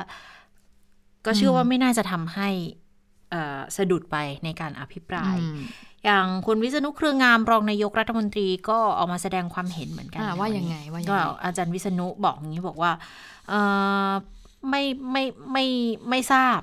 [1.26, 2.50] ก็เชื่อว่าไม่น่าจะทำให้
[3.32, 5.60] เอ่อสะดุดไปในการอภิปรายอืม
[6.06, 12.92] อย่างคุณวิษณุเครืองามรองนายกรัฐมนตรีก็ออกมาแสดงความเห็นเหมือนกันอ่านะว่ายังไงว่ายังก็ไงอาจารย์วิษณุบอกอย่างนี้บอกว่า
[13.50, 13.60] เอ่
[14.10, 14.12] อ
[14.70, 15.66] ไม่ไม่ไม่
[16.10, 16.60] ไม่ทราบ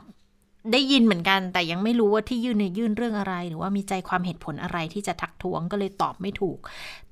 [0.73, 6.59] ได้ยินเหมือนกัน แต่ยังไม่รู้ว่าที่ยื่นเนี่ยยื่นเรื่องอะไร หรือว่ามีใจความเหตุผลอะไรที่จะทักท้วงก็เลยตอบไม่ถูก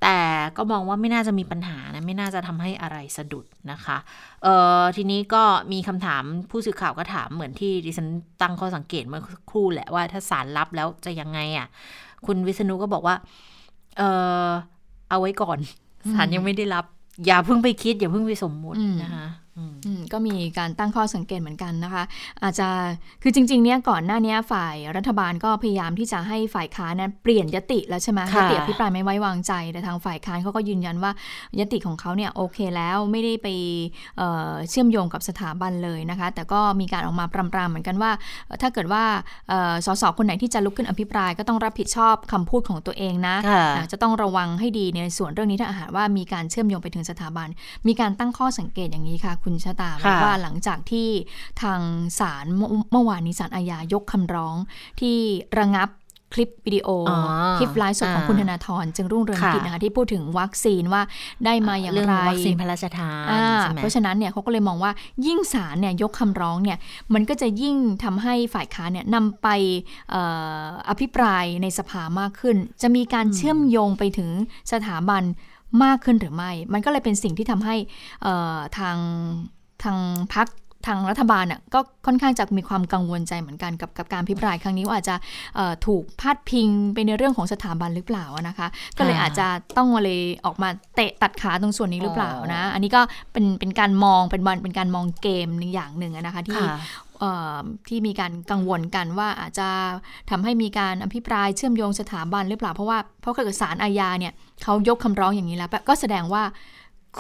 [0.03, 0.19] แต่
[0.57, 3.97] ก็มองว่าไม่น่าจะมีปัญหานะไม่น่าจะทำให้อะไรสะดุดนะคะ
[4.43, 5.43] เอ่อทีนี้ก็
[5.73, 8.09] มีคำถามผู้สื่อข่าวก็ถามเหมือนที่ดิฉัน
[8.43, 11.67] ตั้งข้อสังเกตเมื่อสักครู่แหละว่าถ้าสารรับแล้วจะยังไงอะ
[12.27, 13.17] คุณวิษณุก็บอกว่า
[13.99, 14.03] เอ
[14.49, 14.51] อ
[15.11, 15.59] เอาไว้ก่อน
[16.13, 16.85] ศาลยังไม่ได้รับ
[17.27, 19.27] อย่าเพิ่งไปคิด อย่าเพิ่งไปสมมุติอืมนะคะ
[19.57, 19.74] อืมอืม
[20.13, 22.05] ก็มีการตั้งข้อสังเกตเหมือนกันนะคะ
[22.43, 22.69] อาจจะ
[23.23, 31.13] คือจริงๆเนี่ยก่อนหน้านี้ฝ่ายรัฐบาลก็พยายามที่จะให้ฝ่ายค้านนั้นเปลี่ยนยติแล้วใช่ไหมยค่ะติอภิปรายไม่ไว้วางใจแต่ทางฝ่ายค้านเขาก็ยืนยันว่า
[31.61, 33.49] ยติของเขาเนี่ยโอเคแล้วไม่ได้ไป
[34.19, 38.11] เอ่อเชื่อมโยงกับสถาบันเลยนะคะ แต่ก็มีการออกมาปรามๆเหมือนกันว่า
[38.47, 39.05] เอ่อถ้าเกิดว่า
[39.49, 47.49] เอ่อสสคนไหนที่จะลุกขึ้นอภิปรายก็ต้องรับผิดชอบคำพูดของตัวเองนะค่ะอะจะต้องระวังให้ดีในส่วนเรื่องนี้ถ้าหากว่ามีการเชื่อมโยงไปถึงสถาบัน
[47.87, 51.09] มีการตั้งข้อสังเกตอย่างนี้ค่ะ คุณชะตาค่ะว่าหลังจากที่
[51.63, 51.81] ทาง
[52.21, 54.57] ศาลเมื่อเมื่อวานนี้ศาลอาญายกคำร้อง
[55.01, 55.17] ที่
[55.61, 55.91] ระงับ
[56.39, 61.03] คลิปวิดีโอออคลิปไลฟ์สดของอ่าคุณธนาธรจึงรุ่งเรืองค่ะกิจนะคะที่พูดถึงวัคซีนว่า
[61.45, 64.93] ได้มาอย่างเรื่องไรวัคซีนพระราชทานอ่าใช่ไหมเพราะฉะนั้นเนี่ยเขาก็เลยมองว่า
[65.27, 66.79] ยิ่งศาลเนี่ยยกคำร้องเนี่ย
[67.15, 69.49] มันก็จะยิ่งทำให้ฝ่ายค้านเนี่ยนำไป
[70.11, 70.23] เอ่
[70.65, 74.31] ออภิปรายในสภามากขึ้น จะมีการเชื่อมโยงไปถึง
[74.73, 75.23] สถาบัน
[75.85, 77.77] มากขึ้นหรือไม่ มันก็เลยเป็นสิ่งที่ทำให้
[78.23, 78.97] เอ่อทาง
[79.85, 79.97] ทาง
[80.35, 80.49] พัก
[80.87, 85.17] ทางรัฐบาลน่ะก็ค่อนข้างจะมีความกังวลใจเหมือนกันกับกับการพิปรายครั้งนี้ว่าอาจจะ
[85.57, 88.69] เอ่อถูกพาดพิงไปในเรื่องของสถาบันหรือเปล่าอะนะคะ
[88.99, 96.79] ก็เลยอาจจะต้องมาเลยออกมาเตะตัดขาตรงส่วนนี้หรือเปล่านะ อันนี้ก็เป็นเป็นการมองเป็นวันเป็นการมองเกมหนึ่งอย่างหนึ่งอะนะคะที่ค่ะ
[97.21, 99.69] เอ่อที่มีการกังวลกันว่าอาจจะ
[100.31, 104.33] ทำให้มีการอภิปรายเชื่อมโยงสถาบันหรือเปล่าเพราะว่าเพราะเกิดศาลอาญาเนี่ย
[104.63, 106.43] เขายกคำร้องอย่างนี้แล้วก็แสดงว่า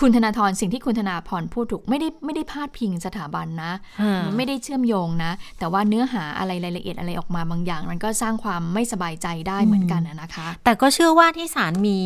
[0.01, 3.72] คุณธนาธรสิ่งที่คุณธนาพรพูดถูกไม่ได้ไม่ได้พาดพิงสถาบันนะ
[4.03, 11.99] อ่าไม่ได้เชื่อมโยงนะ แต่ว่าเนื้อหาอะไรรายละเอียดอะไรออกมาบางอย่าง มันก็สร้างความไม่สบายใจได้เหมือนกันนะนะคะ แต่ก็เชื่อว่าที่ศาลมี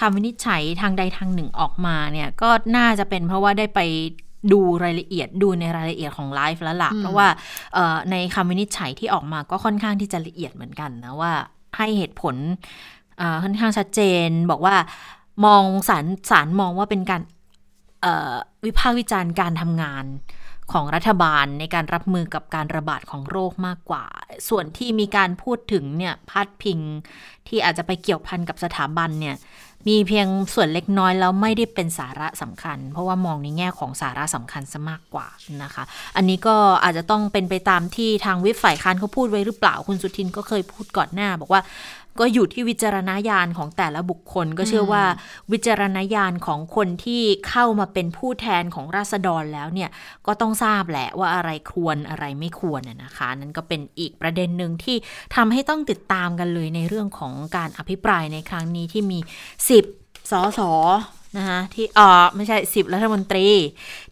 [0.00, 3.80] คำวินิจฉัยทางใดทางหนึ่งออกมาเนี่ยก็น่าจะเป็นเพราะว่าได้ไป
[4.52, 7.28] ดูรายละเอียดดูในรายละเอียดของไลฟ์แล้วล่ะอืมเพราะว่า
[7.74, 11.32] เอ่อในคำวินิจฉัยที่ออกมาก็ค่อนข้างที่จะละเอียดเหมือนกันนะว่า
[11.76, 12.34] ให้เหตุผล
[13.18, 14.74] เอ่อค่อนข้างชัดเจนบอกว่า
[15.44, 17.22] มองศาลศาลมองว่าเป็นการ
[18.64, 20.04] วิพากษ์วิจารณ์การทำงาน
[20.72, 24.04] ของรัฐบาลในการรับมือกับการระบาดของโรคมากกว่า
[24.48, 26.78] ส่วนที่มีการพูดถึงเนี่ยพาดพิง
[27.48, 29.36] ที่อาจจะไปเกี่ยวพันกับสถาบันเนี่ย
[29.88, 35.26] มีเพียงส่วนเล็กน้อยแล้วไม่ได้เป็นสาระสำคัญ เพราะว่ามองในแง่ของสาระสำคัญซะมากกว่า
[35.62, 35.84] นะคะ
[36.16, 41.60] อันนี้ก็อาจจะต้องเป็นไปตามที่ทางวิปฝ่ายค้านเขาพูดไว้หรือเปล่าคุณสุทินก็เคยพูดก่อนหน้า บอกว่า
[42.18, 45.04] ก็อยู่ที่วิจารณญาณของแต่ละบุคคล ก็เชื่อว่า
[45.52, 49.90] วิจารณญาณของคนที่เข้ามาเป็นผู้แทนของราษฎรแล้วเนี่ย
[50.26, 54.96] ก็ต้องทราบแหละว่าอะไรควรอะไรไม่ควรน่ะนะคะ นั่นก็เป็นอีกประเด็นหนึ่งที่
[55.36, 59.18] ทำให้ต้องติดตามกันเลยในเรื่องของการอภิปรายในครั้งนี้ที่มี
[59.74, 60.60] 10สส
[61.36, 63.46] นะคะที่เออไม่ใช่10รัฐมนตรี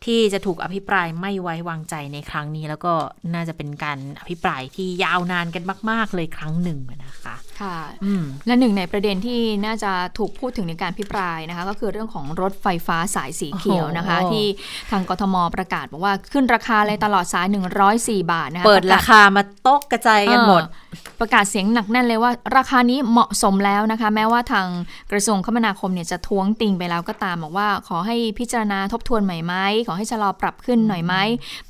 [0.04, 2.92] ที่จะถูกอภิปรายไม่ไว้วางใจในครั้งนี้ แล้วก็
[3.34, 14.46] น่าจะเป็นการอภิปรายที่ยาวนานกันมาก ๆ เลยครั้งหนึ่งอะนะคะค่ะอืมและหนึ่งในประเด็นที่น่าจะถูกพูดถึงในการพิปรายนะคะ ก็คือเรื่องของรถไฟฟ้าสายสีเขียวนะคะโอ้โหที่
[14.90, 17.46] ทางกทมประกาศบอกว่าขึ้นราคาเลยตลอดสาย
[17.86, 20.84] 104 บาทนะคะเปิดประกศราคามาโต๊ะกระจายกันหมดเออ
[21.20, 24.66] ประกาศเสียงหนักแน่นเลยว่า ราคานี้เหมาะสมแล้วนะคะ แม้ว่าทาง
[25.12, 29.54] กระทรวงคมนาคมเนี่ยจะท้วงติงไปแล้วก็ตามบอกว่าขอให้พิจารณาทบทวนใหม่ไหม
[29.86, 31.14] ขอให้ชะลอปรับขึ้นหน่อยไหม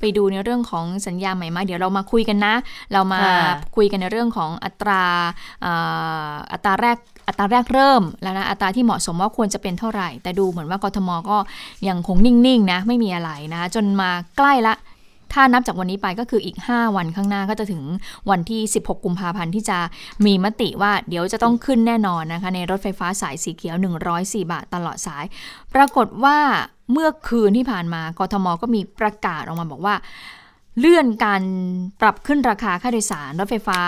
[0.00, 2.54] ไปดูในเรื่องของสัญญาใหม่ไหมเดี๋ยวเรามาคุยกันนะ
[2.92, 5.04] เรามาค่ะคุยกันในเรื่องของอัตรา
[5.62, 5.72] เอ่
[6.28, 11.36] ออัตราแรกอัตราแรกเริ่มแล้วนะอัตราที่เหมาะสมว่าควรจะเป็นเท่าไหร่ แต่ดูเหมือนว่ากทมก็
[11.88, 14.74] ยังคงนิ่งๆนะไม่มีอะไรนะจนมาใกล้ละ
[15.38, 17.82] ถ้านับจากวันนี้ไปก็คืออีก 5 วันข้างหน้าก็จะถึง
[18.30, 19.78] วันที่ 16 กุมภาพันธ์ที่จะ
[20.26, 23.76] มีมติว่าเดี๋ยวจะต้องขึ้นแน่นอนนะคะในรถไฟฟ้าสายสีเขียว
[24.12, 25.24] 104 บาทตลอดสาย
[25.74, 26.38] ปรากฏว่า
[26.92, 29.94] เมื่อคืนที่ผ่านมากทมก็มีประกาศออกมาบอกว่า
[30.78, 31.42] เลื่อนการ
[32.00, 33.80] ปรับขึ้นราคาค่าโดยสารรถไฟฟ้า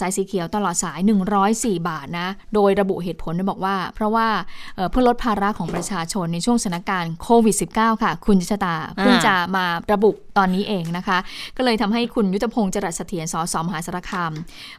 [0.00, 1.00] สายสีเขียวตลอดสาย
[1.44, 4.28] 104 บาทนะ โดยระบุเหตุผลบอกว่า เพราะว่า
[4.76, 11.18] เอ่อเพื่อลดภาระของประชาชนในช่วงสถานการณ์โควิด -19 ค่ะ คุณจิชตาเพิ่งจะมาระบุตอนนี้เองนะคะ
[11.56, 14.32] ก็เลยทำให้คุณยุทธพงศ์จรัสเสถียรสสมหาสารคาม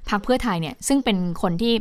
[0.09, 1.73] พักเพื่อไทยเนี่ยซึ่งเป็นคนที่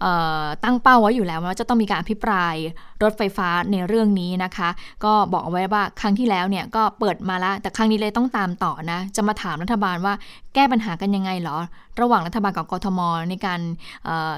[0.00, 2.54] เอ่อตั้งเป้าไว้อยู่แล้วว่าจะต้องมีการอภิปราย
[3.02, 4.68] รถไฟฟ้าในเรื่องนี้นะคะ
[5.04, 10.14] ก็บอกเอาไว้ว่าครั้งที่แล้วเนี่ยก็เปิดมาแล้วแต่ครั้งนี้เลยต้องตามต่อนะ จะมาถามรัฐบาลว่า
[10.54, 11.58] แก้ปัญหากันยังไงเหรอ
[12.00, 13.60] ระหว่างรัฐบาลกับกทม ในการ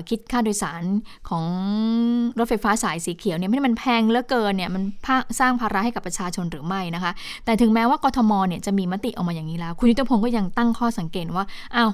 [0.08, 0.82] คิดค่าโดยสาร
[1.28, 1.44] ของ
[2.38, 4.82] รถไฟฟ้าสายสีเขียวเนี่ยไม่ได้มันแพงเหลือเกินเนี่ยมัน
[5.40, 7.12] สร้างภาระให้กับประชาชนหรือไม่นะคะ
[7.44, 11.46] แต่ถึงแม้ว่ากทมเนี่ยจะมีมติออกมาอย่างนี้แล้ว คุณยุทธพงศ์ก็ยังตั้งข้อสังเกตว่า
[11.76, 11.90] อ้าว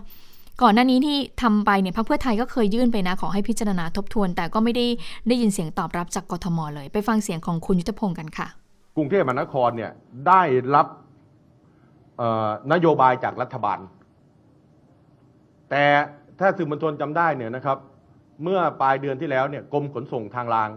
[0.62, 4.86] ก่อนหน้านี้ที่ทำไปเนี่ยพรรคเพื่อไทยก็เคยยื่นไปนะขอให้พิจารณาทบทวน แต่ก็ไม่ได้
[5.28, 8.46] ได้ยินเสียงตอบรับจากกทมเลย ไปฟังเสียงของคุณยุทธพงศ์กันค่ะ
[8.96, 9.90] กรุงเทพมหานครเนี่ย
[10.26, 10.42] ได้
[10.74, 10.86] รับ
[12.72, 13.78] นโยบายจากรัฐบาล
[15.70, 15.84] แต่
[16.40, 17.78] ถ้าสื่อมวลชนจำได้เนี่ยนะครับ
[18.42, 20.70] เมื่อปลายเดือนที่แล้วเนี่ยกรมขนส่งทางราง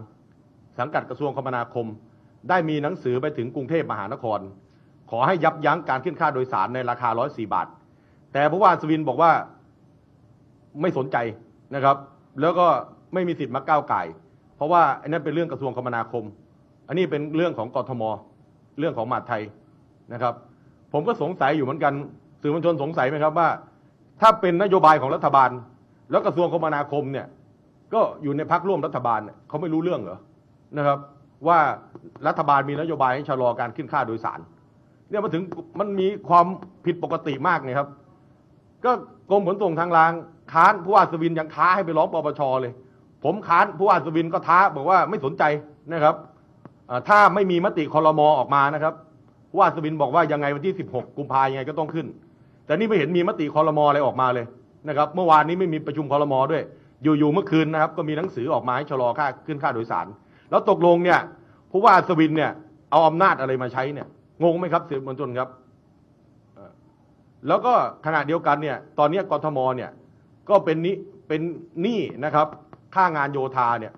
[0.78, 1.86] สังกัดกระทรวงคมนาคม
[2.48, 4.40] ได้มีหนังสือไปถึงกรุงเทพมหานคร
[5.10, 7.66] ขอให้ยับยั้งการขึ้นค่าโดยสารในราคา 104 บาท
[8.32, 9.32] แต่ผู้ว่าอัศวินบอกว่า
[10.80, 11.16] ไม่สนใจ
[11.74, 11.96] นะครับ
[12.40, 12.66] แล้วก็
[13.14, 14.02] ไม่มีสิทธิ์มาก้าวไก่
[14.56, 16.24] เพราะว่าอันนั้นเป็นเรื่องกระทรวงคมนาคม
[16.88, 18.02] อันนี้เป็นเรื่องของกทม
[18.78, 19.42] เรื่องของมหาดไทย
[20.12, 20.34] นะครับ
[20.92, 21.92] ผมก็สงสัยอยู่เหมือนกัน
[22.42, 23.48] สื่อมวลชนสงสัยไหมครับว่า
[24.22, 25.50] ถ้าเป็นนโยบายของรัฐบาล
[26.10, 27.26] แล้วกระทรวงคมนาคมเนี่ย
[27.94, 30.18] ก็อยู่ในพักร่วมรัฐบาลเนี่ยเขาไม่รู้เรื่องเหรอ
[30.78, 30.98] นะครับ
[31.48, 31.58] ว่า
[32.26, 34.40] รัฐบาลมีนโยบายให้ชะลอการขึ้นค่าโดยสาร
[35.08, 35.42] เนี่ยมาถึง
[35.78, 36.46] มันมีความ
[36.84, 37.88] ผิดปกติมากไงครับ
[38.84, 38.90] ก็
[39.30, 40.12] กรมขนส่งทางราง
[40.52, 42.72] ค้านผู้ว่าอัศวินยังท้าให้ไปร้องปปชเลย
[43.24, 45.42] ผมค้านผู้ว่าอัศวินก็ท้าบอกว่าไม่สนใจ
[45.92, 46.14] นะครับ
[47.08, 48.94] ถ้าไม่มีมติคอรมอออกมานะครับ
[49.50, 52.06] ผู้ว่าอัศวินบอกว่ายังไงวันที่ 16 กุมภายังไงก็ต้องขึ้น
[52.66, 54.46] แต่นี่ไม่เห็นมีมติคอรมออะไรออกมาเลย
[54.88, 56.62] นะครับ เมื่อวานนี้ไม่มีประชุมคอรมอด้วย
[57.02, 60.06] อยู่ๆเมื่อคืนนะครับ ก็มีหนังสือออกมาให้ชะลอค่าขึ้นค่าโดยสาร
[60.50, 61.18] แล้วตกลงเนี่ย
[61.70, 62.50] ผู้ว่าอัศวินเนี่ย
[62.90, 64.06] เอาอำนาจอะไรมาใช้เนี่ย
[64.42, 65.48] งงไหมครับสื่อมวลชนครับ
[67.48, 67.72] แล้วก็
[68.06, 69.90] ขณะเดียวกันเนี่ยตอนนี้กทมเนี่ย
[70.48, 70.94] ก็เป็นนี้
[71.28, 71.40] เป็น
[71.82, 72.46] หนี้นะครับ
[72.94, 73.92] ค่างานโยธาเนี่ย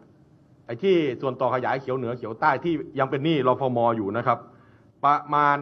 [0.66, 4.38] ไอ้ที่ส่วนต่อขยายเขียวเหนือเขียวใต้ที่ยังเป็นหนี้รฟมอยู่นะครับ
[5.04, 5.58] ประมาณ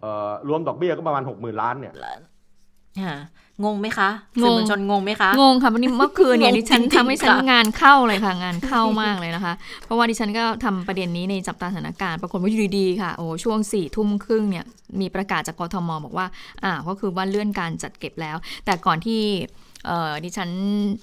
[0.00, 1.94] เอ่อรวมดอกเบี้ยก็ประมาณหกหมื่นล้านเนี่ย
[3.64, 4.08] งงไหมคะ
[4.42, 14.64] สื่อมวลชนงงไหมคะ งงค่ะวันนี้เมื่อคืนเนี่ยงงดิฉันจริงๆทำให้ฉันค่ะงานเข้าเลยค่ะงานเข้ามากเลยนะคะ เพราะว่าดิฉันก็ทำประเด็นนี้ในจับตาสถานการณ์ปรากฏว่าอยู่ดีๆค่ะโอ้ช่วงสี่ทุ่มครึ่งเนี่ย
[15.00, 16.26] มีประกาศจากกทมบอกว่า
[16.64, 19.71] อ่าก็คือว่าเลื่อนการจัดเก็บแล้ว แต่ก่อนที่เอ่อ
[20.24, 20.50] ดิฉัน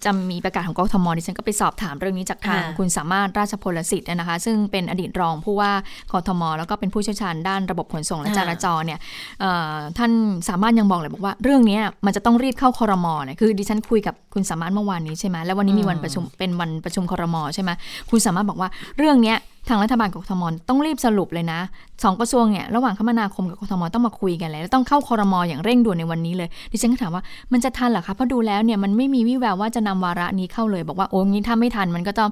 [0.05, 5.71] จะมีประกาศของกทมดิฉันก็ไปสอบถามเรื่องนี้จากทางอ่าคุณสามารถราชพลสิทธิ์นะคะ ซึ่งเป็นอดีตรองผู้ว่า
[6.13, 8.99] กทม แล้วก็เป็นผู้เชี่ยวชาญด้านระบบขนส่งและจราจรเนี่ย
[9.41, 10.11] เอ่อท่าน
[10.49, 17.71] สามารถยังบอกเลยบอกว่าเรื่องเนี้ยมันจะต้องรีบเข้าคอรมอเนี่ยคือดิฉันคุยกับคุณสามารถเมื่อวานนี้ใช่ไหมแล้ววันนี้มีวันประชุมเป็นวันประชุมคอรมอใช่ไหม
[18.09, 21.59] คุณสามารถบอกว่าเรื่องเนี้ยทางรัฐบาลกับกทมต้องรีบสรุปเลยนะ
[22.03, 32.29] สองกระทรวงเนี่ยระหว่างคมนาคมกับกทมต้องมาคุยกันเลยแล้วต้องเข้าคอรมออย่างเร่งด่วนในวันนี้เลยดิฉันก็ถามว่ามันจะทันเหรอคะเพราะดูแล้วเนี่ยมันไม่มีวี่แววว่าจะนำวาระนี้เข้าเลย บอกว่าโอ้งี้ถ้าไม่ทันมันก็ต้อง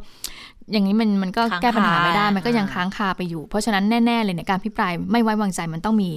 [0.71, 6.09] อย่างนี้มันมันก็ค้างแก้ปัญหาไม่ได้คามัมันก็ยังอ่าค้างคาไปอยู่ เพราะฉะนั้นแน่ๆเลยเนี่ยการพิปรายไม่ไว้วางใจมันต้องมี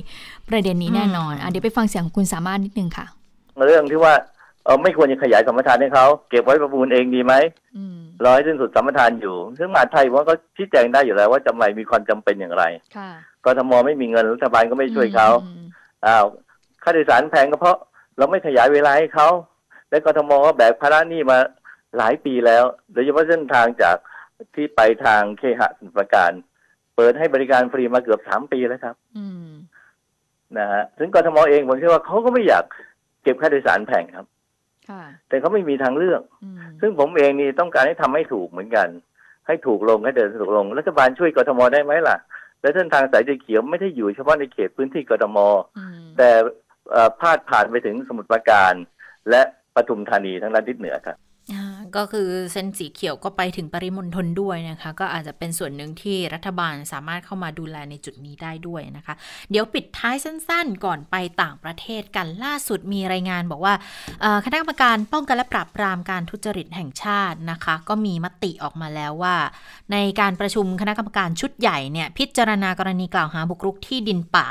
[0.48, 3.06] ประเด็นนี้แน่นอนอะเดี๋ยวไปฟังเสียงของคุณสามารถนิดนึงค่ะ
[3.66, 7.35] เรื่องที่ว่าเออไม่ควรจะขยายสัมปทานให้เขาเก็บไว้ประมูลเองดีไหม
[7.77, 12.64] อืมรอให้สิ้นสุดสัมปทานอยู่ ซึ่งมหาดไทยว่าก็ชี้แจงได้อยู่แล้วว่าจำไมมีความจำเป็นอย่างไร
[12.97, 13.11] ค่ะ
[13.45, 15.66] กทมไม่มีเงินรัฐบาลก็ไม่ช่วยเขาอืม
[16.07, 16.27] อ้าว
[16.83, 17.77] ค่าโดยสารแพงก็เพราะ
[18.16, 19.29] เราไม่ขยายเวลาให้เขา
[19.91, 21.39] และกทมก็แบกภาระหนี้มา
[21.99, 23.97] หลายปีแล้ว โดยเฉพาะเส้นทางจาก
[24.55, 26.33] ที่ไปทางเคหะสมุทรปราการ
[26.97, 29.51] เปิดให้บริการฟรีมาเกือบสามปีแล้วครับอืม
[30.59, 32.64] นะฮะซึ่งกทมเองผมเชื่อว่าเขาก็ไม่อยาก
[33.23, 34.39] เก็บค่าโดยสารแพงครับค่ะ
[35.28, 38.88] แต่เขาไม่มีทางเลือกอืมซึ่งผมเองนี่ต้องการให้ทำให้ถูกเหมือนกัน
[39.47, 42.16] ให้ถูกลงให้เดินถูกลงรัฐบาลช่วยกทมได้ไหมล่ะ
[42.61, 45.38] และเส้นทางสายสีเขียวไม่ได้อยู่เฉพาะในเขตพื้นที่กทม
[45.78, 46.30] อืมแต่
[46.91, 48.74] เอ่อพาดผ่านไปถึงสมุทรปราการ
[49.30, 49.43] และ
[49.74, 51.30] ปทุมธานีทั้งด้านทิศเหนือครับอ่า
[51.96, 59.14] ก็คือเส้นสีเขียวก็ไปถึงปริมณฑลด้วยนะคะ ก็อาจจะเป็นส่วนหนึ่งที่รัฐบาลสามารถเข้ามาดูแลในจุดนี้ได้ด้วยนะคะ
[59.51, 63.74] เดี๋ยวปิดท้ายสั้นๆ ก่อนไปต่างประเทศกันล่าสุดมีรายงานบอกว่า
[64.44, 69.36] คณะกรรมการป้องกันและปราบปรามการทุจริตแห่งชาตินะคะ ก็มีมติออกมาแล้วว่า
[69.92, 74.48] ในการประชุมคณะกรรมการชุดใหญ่เนี่ยพิจารณากรณีกล่าวหาบุกรุกที่ดินป่า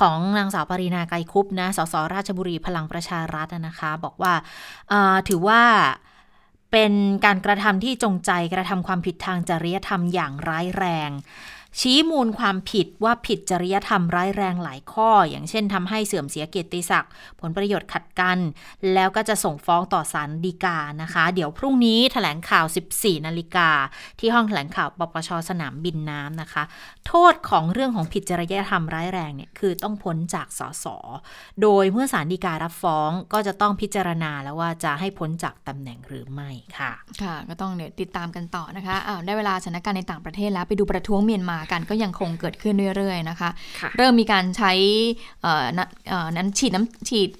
[0.00, 4.32] ของนางสาวปรินาไกรคุปนะสสราชบุรีพลังประชารัฐนะคะ บอกว่า
[5.28, 5.62] ถือว่า
[6.72, 6.92] เป็น
[7.24, 11.10] การกระทำที่จงใจกระทำความผิดทางจริยธรรมอย่างร้ายแรง
[11.80, 17.10] ชี้มูลความผิดว่าผิดจริยธรรมร้ายแรงหลายข้อ อย่างเช่นทำให้เสื่อมเสียเกียรติศักดิ์
[17.40, 18.38] ผลประโยชน์ขัดกัน
[18.94, 23.68] แล้วก็จะส่งฟ้องต่อศาลฎีกานะคะ เดี๋ยวพรุ่งนี้แถลงข่าว 14 นาฬิกา
[24.18, 26.62] ที่ห้องแถลงข่าวปปชสนามบินน้ำนะคะ
[27.06, 30.86] โทษของเรื่องของผิดจริยธรรมร้ายแรงเนี่ยคือต้องพ้นจากสส
[31.62, 36.92] โดยเมื่อศาลฎีการับฟ้องก็จะต้องพิจารณาแล้วว่าจะให้พ้นจากตำแหน่งหรือไม่ค่ะ
[37.22, 43.50] ค่ะ ก็ต้องเนี่ยติดตามกันต่อนะคะอ้าวได้เวลาสถานการณ์ในต่างประเทศแล้วไปดูประท้วงเมียนมากันก็ยังคงเกิดขึ้นเรื่อยๆนะคะ
[43.80, 44.72] ค่ะเริ่มมีการใช้
[45.42, 47.30] เอ่อน้ำเอ่อนั้นฉีดน้ำฉีด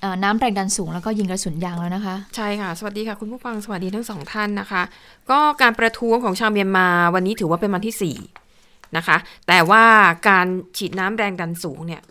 [0.00, 4.82] เอ่อน้ำแรงดันสูงแล้วก็ยิงกระสุนยางแล้วนะคะ ใช่ค่ะ สวัสดีค่ะ คุณผู้ฟังสวัสดีทั้งสองท่านนะคะ
[5.30, 8.14] ก็การประท้วงของชาวเมียนมาวันนี้ถือว่าเป็นวันที่
[8.54, 9.16] 4 นะคะ
[9.48, 9.84] แต่ว่า
[10.28, 10.46] การ
[10.78, 12.02] ฉีดน้ำแรงดันสูงเนี่ย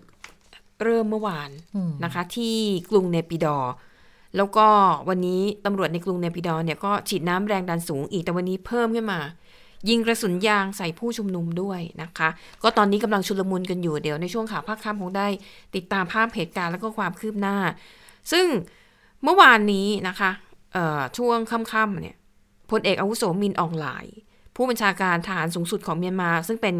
[0.84, 2.56] เริ่มเมื่อวานอืมนะคะ ที่
[2.90, 3.74] กรุงเนปิดอร์
[4.38, 4.68] แล้วก็
[5.10, 9.20] วันนี้ตำรวจในกรุงเนปิดอร์เนี่ยก็ฉีดน้ำแรงดันสูงอีกแต่วันนี้เพิ่มขึ้นมา
[9.90, 12.30] ยิงกระสุนยางใส่ผู้ชุมนุมด้วยนะคะ
[12.64, 15.28] ก็ตอนนี้กำลังชุลมุนกันอยู่เดี๋ยวในช่วงข่าวภาคค่ำคงได้
[15.76, 17.58] ติดตามภาพเหตุการณ์แล้วก็ความคืบหน้า
[18.32, 18.46] ซึ่ง
[19.24, 20.32] เมื่อวานนี้นะคะ
[21.18, 22.16] ช่วงค่ำๆเนี่ย
[22.72, 24.06] พลเอกอาวุโสมินอองหลาย
[24.56, 26.76] ผู้บัญชาการทหารสูงสุดของเมียนมา ซึ่งเป็น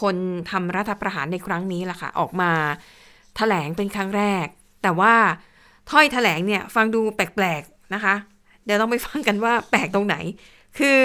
[0.00, 0.16] คน
[0.50, 2.52] ทำรัฐประหารในครั้งนี้แหละค่ะ ออกมา
[3.36, 4.46] แถลงเป็นครั้งแรก
[4.82, 5.14] แต่ว่า
[5.90, 8.14] ถ้อยแถลงเนี่ยฟังดูแปลกๆนะคะ
[8.64, 10.16] เดี๋ยวต้องไปฟังกันว่าแปลกตรงไหน
[10.78, 11.00] คือ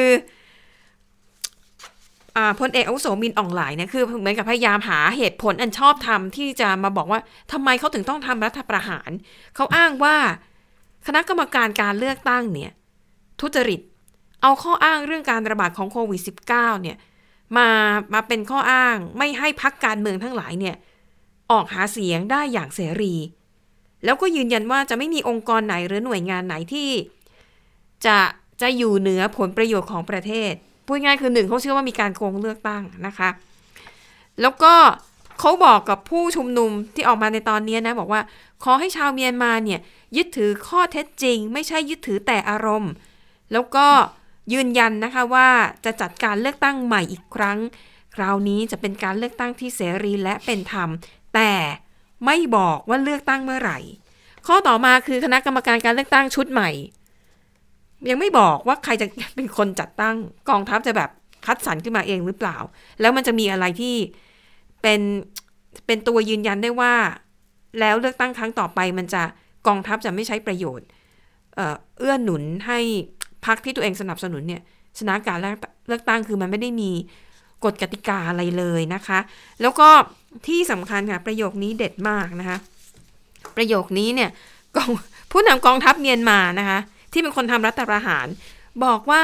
[2.60, 7.20] พลเอกอาวุโสมินอ่องหลายเนี่ยคือเหมือนกับพยายามหาเหตุผลอันชอบธรรมที่จะมาบอกว่า
[7.52, 9.10] ทำไมเขาถึงต้องทำรัฐประหาร
[9.56, 10.16] เขาอ้างว่า
[11.08, 12.72] คณะกรรมการการเลือกตั้งเนี่ย
[13.42, 13.82] ทุจริต
[14.42, 16.22] เอาข้ออ้างเรื่องการระบาดของโควิด
[16.52, 16.98] -19 เนี่ย
[17.58, 17.70] มา
[18.14, 20.76] มาเป็นข้ออ้างไม่ให้พักการเมืองทั้งหลายเนี่ย
[21.52, 23.16] ออกหาเสียงได้อย่างเสรี
[24.06, 26.90] แล้วก็ยืนยันว่าจะไม่มีองค์กรไหนหรือหน่วยงานไหนที่
[28.06, 28.18] จะ
[28.62, 30.54] จะอยู่เหนือผลประโยชน์ของประเทศ
[30.86, 33.30] พูดง่ายคือหนึ่งเขาเชื่อว่ามีการโกงเลือกตั้งนะคะ
[34.42, 34.74] แล้วก็
[35.40, 38.22] เขาบอกกับผู้ชุมนุมที่ออกมาในตอนนี้นะบอกว่า
[38.64, 39.80] ขอให้ชาวเมียนมาเนี่ย
[40.18, 42.92] ยึดถือข้อเท็จจริง ไม่ใช่ยึดถือแต่อารมณ์
[43.52, 43.88] แล้วก็
[44.54, 45.50] ยืนยันนะคะว่า
[45.86, 47.58] จะจัดการเลือกตั้งใหม่อีกครั้ง
[48.16, 50.90] คราวนี้จะเป็นการเลือกตั้งที่เสรีและเป็นธรรม
[51.36, 51.54] แต่
[52.26, 53.80] ไม่บอกว่าเลือกตั้งเมื่อไหร่
[54.48, 56.70] ข้อต่อมาคือคณะกรรมการการเลือกตั้งชุดใหม่
[58.10, 60.16] ยังไม่บอกว่าใครจะเป็นคนจัดตั้ง
[60.50, 61.10] กองทัพจะแบบ
[61.46, 62.58] คัดสรรขึ้นมาเองหรือเปล่า
[63.02, 63.96] แล้วมันจะมีอะไรที่
[64.82, 65.02] เป็น
[65.86, 66.94] เป็นตัวยืนยันได้ว่า
[67.80, 69.24] แล้วเลือกตั้งครั้งต่อไปมันจะ
[69.68, 70.88] กองทัพจะไม่ใช้ประโยชน์
[72.00, 72.80] เอื้อหนุนให้
[73.46, 74.62] พรรคที่ตัวเองสนับสนุนเนี่ย
[74.98, 76.92] ชนะการเลือกเลือกตั้งคือมันไม่ได้มี
[77.64, 79.20] กฎกติกาอะไรเลยนะคะ
[79.62, 79.90] แล้วก็
[80.48, 82.58] ที่สำคัญค่ะ ประโยคนี้เด็ดมากนะคะ
[83.58, 84.30] ประโยคนี้เนี่ย
[84.78, 84.90] กอง
[85.32, 86.80] ผู้นำกองทัพเมียนมานะคะ
[87.14, 88.28] ที่เป็นคนทำรัฐประหาร
[88.86, 89.24] บอกว่า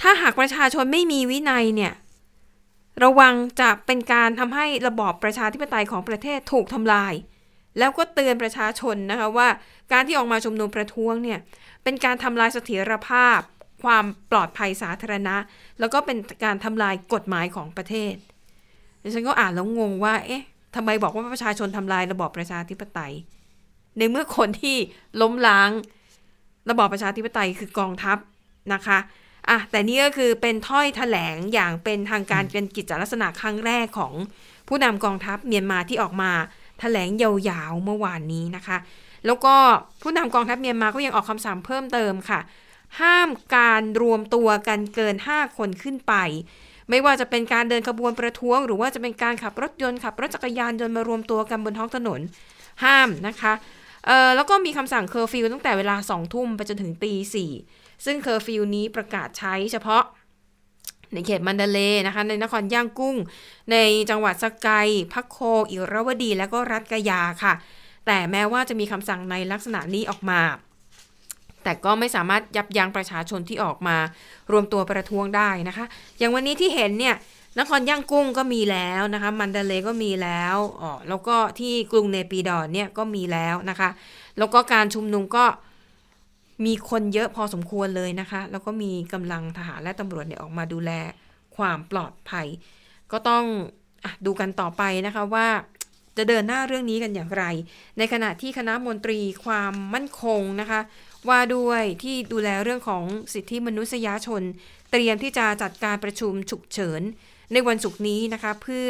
[0.00, 1.92] ถ้าหากประชาชนไม่มีวินัยเนี่ย
[3.04, 7.14] ระวังจะเป็นการทำให้ระบอบประชาธิปไตยของประเทศถูกทำลาย
[7.78, 9.48] แล้วก็เตือนประชาชนนะคะว่า
[9.92, 11.38] การที่ออกมาชุมนุมประท้วงเนี่ย
[11.84, 13.38] เป็นการทำลายเสถียรภาพ
[13.82, 15.36] ความปลอดภัยสาธารณะ
[15.80, 18.14] แล้วก็เป็นการทำลายกฎหมายของประเทศ
[19.02, 20.44] ดิฉันก็อ่านแล้วงงว่าเอ๊ะ
[20.76, 23.14] ทำไมบอกว่าประชาชนทำลายระบอบประชาธิปไตย
[23.98, 24.76] ในเมื่อคนที่
[25.20, 25.70] ล้มล้าง
[26.70, 28.18] ระบอบประชาธิปไตยคือกองทัพ
[28.74, 28.98] นะคะ
[29.48, 34.14] อะแต่นี่ก็คือเป็นถ้อยแถลงอย่างเป็นทางการเป็นกิจลักษณะครั้งแรกของ
[34.68, 36.30] ผู้นำกองทัพเมียนมาที่ออกมา
[36.80, 38.76] แถลงยาวๆเมื่อวานนี้นะคะ
[39.26, 39.54] แล้วก็
[40.02, 42.40] ผู้นำกองทัพเมียนมาก็ยังออกคำสั่งเพิ่มเติมค่ะ
[43.00, 46.14] ห้ามการรวมตัวกันเกิน 5 คนขึ้นไป
[46.90, 52.20] ไม่ว่าจะเป็นการเดินขบวนประท้วง หรือว่าจะเป็นการขับรถยนต์ขับรถจักรยานยนต์มารวมตัวกันบนท้องถนน
[52.84, 53.52] ห้ามนะคะ
[54.06, 57.50] เออแล้วก็มีคำสั่งเคอร์ฟิวตั้งแต่เวลา2ทุ่มไปจนถึงตีสี่
[58.04, 60.04] ซึ่งเคอร์ฟิวนี้ประกาศใช้เฉพาะ
[61.12, 63.16] ในเขตมันดาเลนะคะ ในนครย่างกุ้ง
[63.72, 63.76] ใน
[64.10, 65.38] จังหวัดสกายพักโค
[65.70, 67.54] อิรวดี และก็รัฐกยาค่ะ
[68.06, 70.40] แต่แม้ว่าจะมีคำสั่งในลักษณะนี้ออกมา
[71.62, 73.96] แต่ก็ไม่สามารถยับยั้งประชาชนที่ออกมา
[74.52, 75.84] รวมตัวประท้วงได้นะคะ
[76.18, 77.14] อย่างวันนี้ที่เห็นเนี่ย
[77.58, 83.90] นครย่างกุ้งก็มีแล้วนะคะ มันเดเลก็มีแล้วอ๋อแล้วก็ที่กรุงเนปิดอนเนี่ยก็มีแล้วนะคะ
[84.38, 85.44] แล้วก็การชุมนุมก็
[86.66, 90.90] มีคนเยอะพอสมควรเลยนะคะ แล้วก็มีกำลังทหารและตำรวจเนี่ยออกมาดูแล
[91.56, 92.46] ความปลอดภัย
[93.12, 93.44] ก็ต้อง
[94.04, 95.48] อดูกันต่อไปนะคะว่า
[96.16, 97.44] จะเดินหน้าเรื่องนี้กันอย่างไร
[97.98, 100.80] ในขณะที่คณะมนตรีความมั่นคงนะคะ
[101.28, 104.42] ว่าด้วยที่ดูแลเรื่องของสิทธิมนุษยชน
[104.90, 107.02] เตรียมที่จะจัดการประชุมฉุกเฉิน
[107.52, 108.88] ในวันศุกร์นี้นะคะ เพื่อ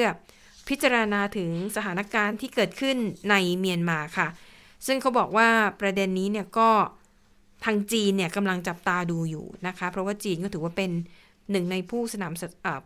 [0.68, 2.96] พิจารณาถึงสถานการณ์ที่เกิดขึ้น
[3.30, 4.28] ในเมียนมาค่ะ
[4.86, 5.48] ซึ่งเขาบอกว่า
[5.80, 6.70] ประเด็นนี้เนี่ยก็
[7.64, 10.90] ทางจีนเนี่ยกำลังจับตาดูอยู่นะคะ เพราะว่าจีนก็ถือว่าเป็น
[11.50, 12.44] หนึ่งในผู้สนับส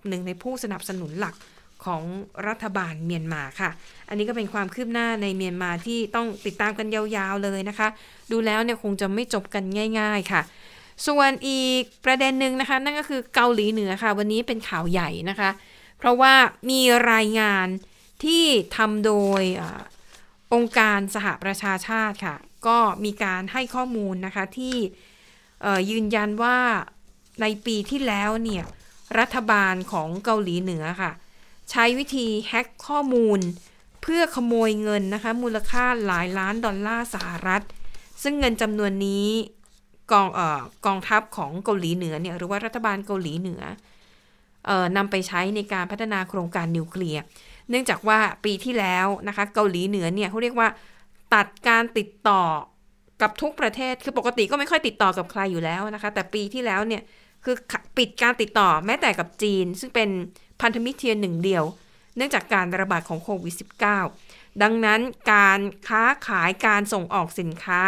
[0.09, 1.35] หนึ่งในผู้สนับสนุนหลัก
[1.85, 2.03] ของ
[2.49, 3.71] รัฐบาลเมียนมาค่ะ
[4.09, 7.89] อันนี้ก็เป็นความคืบหน้าในเมียนมาที่ต้องติดตามกันยาวๆเลยนะคะ
[8.33, 9.65] ดูแล้วเนี่ยคงจะไม่จบกัน
[10.01, 10.43] ง่าย ๆ ค่ะ
[11.07, 15.51] ส่วนอีกประเด็นหนึ่งนะคะ นั่นก็คือเกาหลีเหนือค่ะ วันนี้เป็นข่าวใหญ่นะคะ
[15.99, 16.35] เพราะว่า
[16.71, 16.81] มี
[17.13, 17.67] รายงาน
[18.25, 18.45] ที่
[18.77, 19.65] ทำโดยอ
[20.55, 22.37] องค์การสหประชาชาติค่ะ
[22.67, 24.77] ก็มีการให้ข้อมูลนะคะที่
[25.91, 26.59] ยืนยันว่า
[27.41, 28.65] ในปีที่แล้วเนี่ย
[29.19, 31.13] รัฐบาลของเกาหลีเหนือค่ะ
[31.71, 33.41] ใช้วิธีแฮ็กข้อมูล
[34.03, 37.63] เพื่อขโมยเงินนะคะ มูลค่าหลายล้านดอลลาร์สหรัฐ
[38.23, 39.29] ซึ่งเงินจำนวนนี้
[40.13, 43.63] กองเอ่อกองทัพของเกาหลีเหนือเนี่ยหรือว่ารัฐบาลเกาหลีเหนือ
[44.67, 47.23] เอ่อนำไปใช้ในการพัฒนาโครงการนิวเคลียร์
[47.71, 50.69] เนื่องจากว่าปีที่แล้วนะคะเกาหลีเหนือเนี่ยเขาเรียกว่า
[51.35, 52.43] ตัดการติดต่อ
[53.23, 57.03] กับทุกประเทศ คือปกติก็ไม่ค่อยติดต่อกับใครอยู่แล้วนะคะ แต่ปีที่แล้วเนี่ย
[57.45, 57.55] คือ
[57.99, 60.09] ปิดการติดต่อแม้แต่กับจีน ซึ่งเป็น
[60.61, 61.65] พันธมิตรเทียนหนึ่งเดียว
[62.17, 63.55] เนื่องจากการระบาดของโควิด
[64.09, 65.01] -19 ดังนั้น
[65.33, 67.81] การค้าขายการส่งออกสินค้า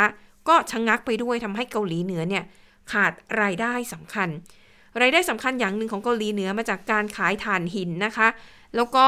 [0.48, 2.44] ก็ชะงงักไปด้วยทำให้เกาหลีเหนือเนี่ย
[2.92, 4.28] ขาดรายได้สำคัญ
[5.00, 8.28] รายได้สำคัญอย่างหนึ่งของเกาหลีเหนือมาจากการขายถ่านหินนะคะ
[8.76, 9.06] แล้วก็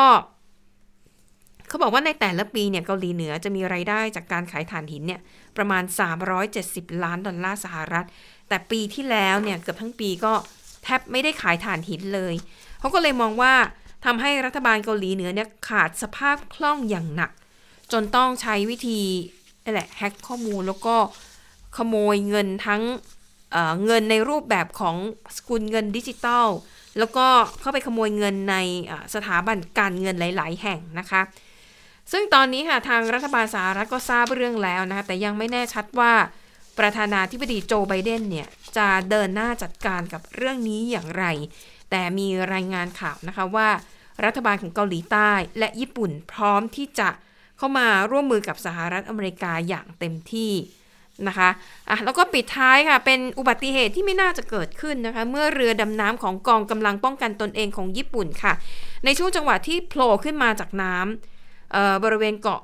[1.68, 5.20] เขาบอกว่าในแต่ละปีเนี่ยเกาหลีเหนือจะมีรายได้จากการขายถ่านหินเนี่ย
[5.56, 5.82] ประมาณ
[6.42, 8.06] 370 ล้านดอลลาร์สหรัฐ
[8.48, 10.32] แต่ปีที่แล้วเนี่ยเกือบทั้งปีก็
[10.84, 12.34] แทบไม่ได้ขายถ่านหินเลย
[12.80, 13.54] เขาก็เลยมองว่า
[14.04, 17.30] ทำให้รัฐบาลเกาหลีเหนือเนี่ยขาดสภาพคล่องอย่างหนัก
[17.92, 19.00] จนต้องใช้วิธี
[19.64, 20.96] นี่แหละแฮ็กข้อมูลแล้วก็
[21.76, 22.82] ขโมยเงินทั้ง
[23.52, 24.96] เเงินในรูปแบบของ
[25.36, 26.46] สกุลเงินดิจิตอล
[26.98, 27.26] แล้วก็
[27.60, 28.56] เข้าไปขโมยเงินใน
[29.14, 31.22] สถาบันการเงินหลาย ๆ แห่งนะคะ
[32.12, 36.12] ซึ่งตอนนี้ค่ะทางรัฐบาลสหรัฐก็ทราบเรื่องแล้วนะคะแต่ยังไม่แน่ชัดว่า
[36.78, 41.24] ประธานาธิบดีโจไบเดนเนี่ยจะเดินหน้าจัดการกับเรื่องนี้อย่างไร
[41.90, 43.68] แต่มีรายงานข่าวนะคะว่า
[44.24, 47.08] รัฐบาลของเกาหลีใต้และญี่ปุ่นพร้อมที่จะ
[47.56, 50.52] เข้ามาร่วมมือกับสหรัฐอเมริกาอย่างเต็มที่
[51.28, 51.48] นะคะ
[51.88, 58.52] อะแล้วก็ปิดท้ายค่ะ เป็นอุบัติเหตุที่ไม่น่าจะเกิดขึ้นนะคะ เมื่อเรือดำน้ำของกองกำลังป้องกันตนเองของญี่ปุ่นค่ะ
[59.04, 62.60] ในช่วงจังหวะที่โผล่ขึ้นมาจากน้ำบริเวณเกาะ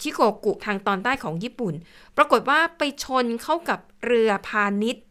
[0.00, 1.74] ชิโกกุทางตอนใต้ของญี่ปุ่น
[2.16, 5.04] ปรากฏว่าไปชนเข้ากับเรือพาณิชย์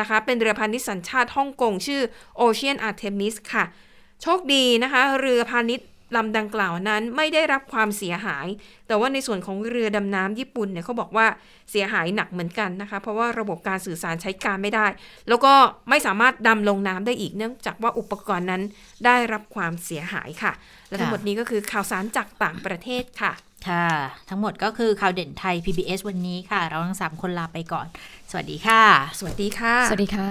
[0.00, 2.00] นะคะ เป็นเรือพาณิชย์สัญชาติฮ่องกงชื่อ
[2.40, 3.64] Ocean Artemis ค่ะ
[4.22, 8.46] โชคดีนะคะ เรือพาณิชย์ ลำดังกล่าวนั้นไม่ได้รับความเสียหาย
[8.86, 11.26] แต่ว่าในส่วนของเรือดำน้ำญี่ปุ่นเนี่ยเขาบอกว่า
[11.70, 14.86] เสียหายหนักเหมือนกันนะคะ เพราะว่าระบบการสื่อสารใช้การไม่ได้
[15.28, 15.54] แล้วก็
[15.90, 18.62] ไม่สามารถดำลงน้ำได้อีกเนื่องจากว่าอุปกรณ์นั้น
[19.04, 20.52] ได้รับความเสียหายค่ะ
[20.88, 23.32] และทั้งหมดนี้ก็คือข่าวสารจากต่างประเทศค่ะ
[23.68, 23.88] ค่ะ
[24.30, 27.86] ทั้งหมดก็คือข่าวเด่นไทย PBS วันนี้ค่ะ เราทั้งสามคนลาไปก่อน
[28.30, 28.82] สวัสดีค่ะ
[29.18, 30.30] สวัสดีค่ะ สวัสดีค่ะ